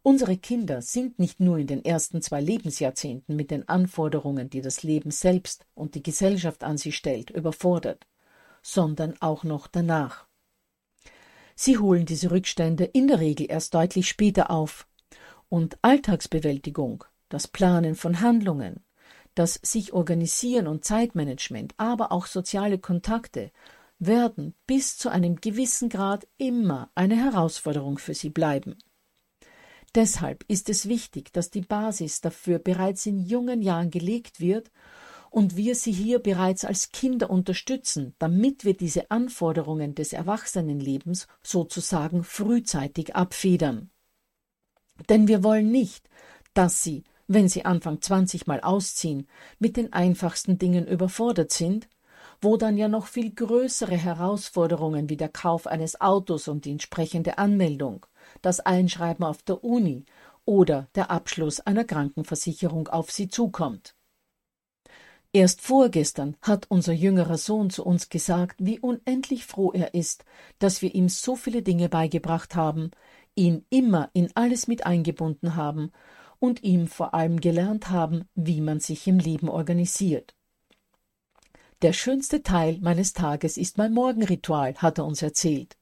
Unsere 0.02 0.36
Kinder 0.36 0.82
sind 0.82 1.18
nicht 1.18 1.40
nur 1.40 1.56
in 1.56 1.66
den 1.66 1.82
ersten 1.82 2.20
zwei 2.20 2.42
Lebensjahrzehnten 2.42 3.36
mit 3.36 3.50
den 3.50 3.66
Anforderungen, 3.70 4.50
die 4.50 4.60
das 4.60 4.82
Leben 4.82 5.12
selbst 5.12 5.64
und 5.72 5.94
die 5.94 6.02
Gesellschaft 6.02 6.62
an 6.62 6.76
sie 6.76 6.92
stellt, 6.92 7.30
überfordert 7.30 8.06
sondern 8.62 9.14
auch 9.20 9.44
noch 9.44 9.66
danach. 9.66 10.26
Sie 11.54 11.78
holen 11.78 12.06
diese 12.06 12.30
Rückstände 12.30 12.84
in 12.84 13.06
der 13.06 13.20
Regel 13.20 13.46
erst 13.50 13.74
deutlich 13.74 14.08
später 14.08 14.50
auf. 14.50 14.86
Und 15.48 15.78
Alltagsbewältigung, 15.82 17.04
das 17.28 17.48
Planen 17.48 17.96
von 17.96 18.20
Handlungen, 18.20 18.84
das 19.34 19.60
sich 19.62 19.92
organisieren 19.92 20.66
und 20.66 20.84
Zeitmanagement, 20.84 21.74
aber 21.76 22.12
auch 22.12 22.26
soziale 22.26 22.78
Kontakte 22.78 23.50
werden 23.98 24.54
bis 24.66 24.96
zu 24.96 25.10
einem 25.10 25.36
gewissen 25.36 25.88
Grad 25.88 26.26
immer 26.38 26.90
eine 26.94 27.16
Herausforderung 27.16 27.98
für 27.98 28.14
sie 28.14 28.30
bleiben. 28.30 28.78
Deshalb 29.94 30.44
ist 30.48 30.68
es 30.68 30.88
wichtig, 30.88 31.32
dass 31.32 31.50
die 31.50 31.62
Basis 31.62 32.20
dafür 32.20 32.58
bereits 32.58 33.06
in 33.06 33.18
jungen 33.18 33.60
Jahren 33.60 33.90
gelegt 33.90 34.40
wird 34.40 34.70
und 35.30 35.56
wir 35.56 35.74
sie 35.74 35.92
hier 35.92 36.18
bereits 36.18 36.64
als 36.64 36.90
Kinder 36.90 37.30
unterstützen, 37.30 38.14
damit 38.18 38.64
wir 38.64 38.76
diese 38.76 39.10
Anforderungen 39.10 39.94
des 39.94 40.12
Erwachsenenlebens 40.12 41.28
sozusagen 41.42 42.24
frühzeitig 42.24 43.14
abfedern. 43.14 43.90
Denn 45.08 45.28
wir 45.28 45.42
wollen 45.42 45.70
nicht, 45.70 46.08
dass 46.52 46.82
sie, 46.82 47.04
wenn 47.28 47.48
sie 47.48 47.64
Anfang 47.64 48.02
20 48.02 48.46
mal 48.48 48.60
ausziehen, 48.60 49.28
mit 49.58 49.76
den 49.76 49.92
einfachsten 49.92 50.58
Dingen 50.58 50.86
überfordert 50.86 51.52
sind, 51.52 51.88
wo 52.42 52.56
dann 52.56 52.76
ja 52.76 52.88
noch 52.88 53.06
viel 53.06 53.32
größere 53.32 53.96
Herausforderungen 53.96 55.08
wie 55.08 55.16
der 55.16 55.28
Kauf 55.28 55.66
eines 55.66 56.00
Autos 56.00 56.48
und 56.48 56.64
die 56.64 56.72
entsprechende 56.72 57.38
Anmeldung, 57.38 58.06
das 58.42 58.60
Einschreiben 58.60 59.24
auf 59.24 59.42
der 59.42 59.62
Uni 59.62 60.04
oder 60.44 60.88
der 60.94 61.10
Abschluss 61.10 61.60
einer 61.60 61.84
Krankenversicherung 61.84 62.88
auf 62.88 63.10
sie 63.10 63.28
zukommt. 63.28 63.94
Erst 65.32 65.60
vorgestern 65.60 66.36
hat 66.42 66.66
unser 66.70 66.92
jüngerer 66.92 67.38
Sohn 67.38 67.70
zu 67.70 67.84
uns 67.84 68.08
gesagt, 68.08 68.56
wie 68.58 68.80
unendlich 68.80 69.46
froh 69.46 69.70
er 69.70 69.94
ist, 69.94 70.24
dass 70.58 70.82
wir 70.82 70.92
ihm 70.92 71.08
so 71.08 71.36
viele 71.36 71.62
Dinge 71.62 71.88
beigebracht 71.88 72.56
haben, 72.56 72.90
ihn 73.36 73.64
immer 73.70 74.10
in 74.12 74.30
alles 74.34 74.66
mit 74.66 74.86
eingebunden 74.86 75.54
haben 75.54 75.92
und 76.40 76.64
ihm 76.64 76.88
vor 76.88 77.14
allem 77.14 77.40
gelernt 77.40 77.90
haben, 77.90 78.24
wie 78.34 78.60
man 78.60 78.80
sich 78.80 79.06
im 79.06 79.18
Leben 79.20 79.48
organisiert. 79.48 80.34
Der 81.82 81.92
schönste 81.92 82.42
Teil 82.42 82.78
meines 82.80 83.12
Tages 83.12 83.56
ist 83.56 83.78
mein 83.78 83.94
Morgenritual, 83.94 84.74
hat 84.78 84.98
er 84.98 85.06
uns 85.06 85.22
erzählt. 85.22 85.76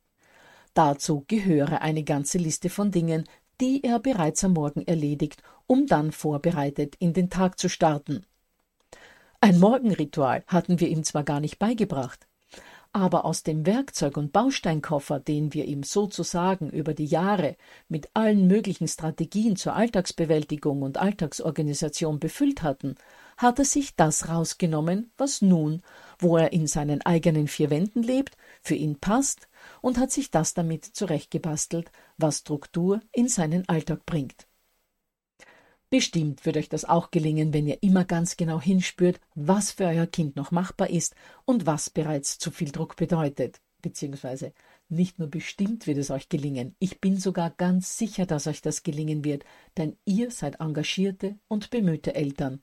Dazu 0.75 1.25
gehöre 1.27 1.81
eine 1.81 2.05
ganze 2.05 2.37
Liste 2.37 2.69
von 2.69 2.91
Dingen, 2.91 3.25
die 3.63 3.83
er 3.83 3.99
bereits 3.99 4.45
am 4.45 4.53
Morgen 4.53 4.87
erledigt, 4.87 5.43
um 5.67 5.87
dann 5.87 6.13
vorbereitet 6.13 6.97
in 6.99 7.15
den 7.15 7.31
Tag 7.31 7.59
zu 7.59 7.69
starten. 7.69 8.27
Ein 9.41 9.61
Morgenritual 9.61 10.43
hatten 10.49 10.81
wir 10.81 10.89
ihm 10.89 11.05
zwar 11.05 11.23
gar 11.23 11.39
nicht 11.39 11.61
beigebracht, 11.61 12.27
aber 12.93 13.25
aus 13.25 13.45
dem 13.45 13.67
Werkzeug- 13.67 14.17
und 14.17 14.33
Bausteinkoffer, 14.33 15.21
den 15.21 15.55
wir 15.55 15.67
ihm 15.67 15.85
sozusagen 15.85 16.71
über 16.71 16.93
die 16.93 17.05
Jahre 17.05 17.57
mit 17.89 18.09
allen 18.15 18.49
möglichen 18.49 18.89
Strategien 18.89 19.55
zur 19.55 19.77
Alltagsbewältigung 19.77 20.83
und 20.83 20.99
Alltagsorganisation 20.99 22.19
befüllt 22.19 22.65
hatten, 22.65 22.97
hat 23.37 23.61
er 23.61 23.65
sich 23.65 23.95
das 23.95 24.29
rausgenommen, 24.29 25.13
was 25.17 25.41
nun, 25.41 25.83
wo 26.19 26.37
er 26.37 26.53
in 26.53 26.67
seinen 26.67 27.03
eigenen 27.03 27.47
vier 27.47 27.71
Wänden 27.71 28.03
lebt, 28.03 28.37
für 28.61 28.75
ihn 28.75 28.99
passt 28.99 29.47
und 29.81 29.99
hat 29.99 30.11
sich 30.11 30.33
das 30.33 30.55
damit 30.55 30.85
zurechtgebastelt, 30.85 31.93
was 32.17 32.39
Struktur 32.39 33.01
in 33.13 33.29
seinen 33.29 33.69
Alltag 33.69 34.05
bringt. 34.05 34.48
Bestimmt 35.91 36.45
wird 36.45 36.59
euch 36.59 36.69
das 36.69 36.85
auch 36.85 37.11
gelingen, 37.11 37.55
wenn 37.55 37.67
ihr 37.67 37.83
immer 37.83 38.05
ganz 38.05 38.37
genau 38.37 38.61
hinspürt, 38.61 39.21
was 39.35 39.73
für 39.73 39.85
euer 39.85 40.07
Kind 40.07 40.37
noch 40.37 40.51
machbar 40.51 40.91
ist 40.91 41.15
und 41.47 41.65
was 41.65 41.89
bereits 41.89 42.39
zu 42.39 42.51
viel 42.51 42.71
Druck 42.71 42.97
bedeutet. 42.97 43.61
Beziehungsweise 43.81 44.53
nicht 44.91 45.19
nur 45.19 45.29
bestimmt 45.29 45.87
wird 45.87 45.99
es 45.99 46.11
euch 46.11 46.29
gelingen, 46.29 46.75
ich 46.79 47.01
bin 47.01 47.17
sogar 47.17 47.51
ganz 47.51 47.97
sicher, 47.97 48.27
dass 48.27 48.47
euch 48.47 48.61
das 48.61 48.83
gelingen 48.83 49.25
wird, 49.25 49.45
denn 49.77 49.97
ihr 50.05 50.31
seid 50.31 50.61
engagierte 50.61 51.39
und 51.49 51.71
bemühte 51.71 52.15
Eltern, 52.15 52.61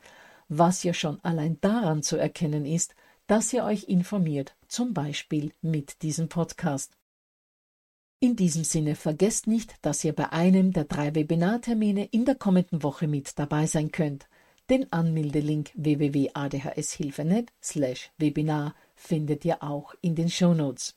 was 0.47 0.83
ja 0.83 0.93
schon 0.93 1.19
allein 1.23 1.59
daran 1.61 2.03
zu 2.03 2.17
erkennen 2.17 2.65
ist, 2.65 2.95
dass 3.27 3.53
ihr 3.53 3.63
euch 3.63 3.85
informiert, 3.85 4.55
zum 4.67 4.93
Beispiel 4.93 5.51
mit 5.61 6.03
diesem 6.03 6.29
Podcast. 6.29 6.95
In 8.19 8.35
diesem 8.35 8.63
Sinne 8.63 8.95
vergesst 8.95 9.45
nicht, 9.45 9.75
dass 9.81 10.03
ihr 10.03 10.13
bei 10.13 10.31
einem 10.31 10.71
der 10.71 10.85
drei 10.85 11.13
Webinartermine 11.13 12.05
in 12.05 12.25
der 12.25 12.35
kommenden 12.35 12.81
Woche 12.81 13.07
mit 13.07 13.37
dabei 13.37 13.67
sein 13.67 13.91
könnt. 13.91 14.27
Den 14.69 14.91
Anmeldelink 14.91 15.71
www.adhshilfe.net 15.75 17.51
slash 17.61 18.11
Webinar 18.17 18.73
findet 18.95 19.45
ihr 19.45 19.61
auch 19.61 19.93
in 20.01 20.15
den 20.15 20.29
Shownotes. 20.29 20.95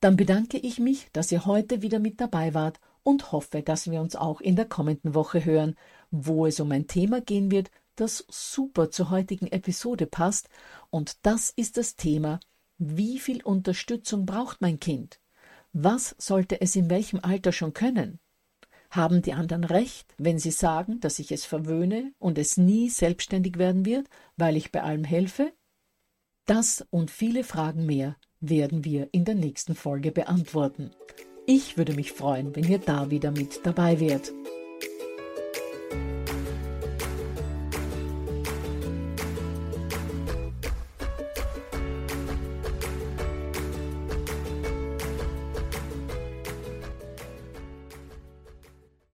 Dann 0.00 0.16
bedanke 0.16 0.58
ich 0.58 0.78
mich, 0.78 1.08
dass 1.12 1.30
ihr 1.30 1.46
heute 1.46 1.82
wieder 1.82 1.98
mit 1.98 2.20
dabei 2.20 2.54
wart 2.54 2.80
und 3.02 3.32
hoffe, 3.32 3.62
dass 3.62 3.90
wir 3.90 4.00
uns 4.00 4.16
auch 4.16 4.40
in 4.40 4.56
der 4.56 4.66
kommenden 4.66 5.14
Woche 5.14 5.44
hören, 5.44 5.76
wo 6.10 6.46
es 6.46 6.58
um 6.60 6.72
ein 6.72 6.86
Thema 6.86 7.20
gehen 7.20 7.50
wird, 7.50 7.70
das 7.96 8.24
super 8.28 8.90
zur 8.90 9.10
heutigen 9.10 9.46
Episode 9.46 10.06
passt, 10.06 10.48
und 10.90 11.18
das 11.22 11.50
ist 11.50 11.76
das 11.76 11.96
Thema, 11.96 12.40
wie 12.78 13.18
viel 13.18 13.42
Unterstützung 13.42 14.26
braucht 14.26 14.60
mein 14.60 14.80
Kind? 14.80 15.19
Was 15.72 16.16
sollte 16.18 16.60
es 16.60 16.74
in 16.74 16.90
welchem 16.90 17.20
Alter 17.22 17.52
schon 17.52 17.72
können? 17.72 18.18
Haben 18.90 19.22
die 19.22 19.34
anderen 19.34 19.62
recht, 19.62 20.14
wenn 20.18 20.38
sie 20.38 20.50
sagen, 20.50 20.98
dass 20.98 21.20
ich 21.20 21.30
es 21.30 21.44
verwöhne 21.44 22.12
und 22.18 22.38
es 22.38 22.56
nie 22.56 22.90
selbstständig 22.90 23.56
werden 23.56 23.84
wird, 23.84 24.08
weil 24.36 24.56
ich 24.56 24.72
bei 24.72 24.82
allem 24.82 25.04
helfe? 25.04 25.52
Das 26.44 26.84
und 26.90 27.12
viele 27.12 27.44
Fragen 27.44 27.86
mehr 27.86 28.16
werden 28.40 28.84
wir 28.84 29.08
in 29.12 29.24
der 29.24 29.36
nächsten 29.36 29.76
Folge 29.76 30.10
beantworten. 30.10 30.90
Ich 31.46 31.76
würde 31.76 31.94
mich 31.94 32.12
freuen, 32.12 32.56
wenn 32.56 32.68
ihr 32.68 32.78
da 32.78 33.10
wieder 33.10 33.30
mit 33.30 33.60
dabei 33.64 34.00
wärt. 34.00 34.32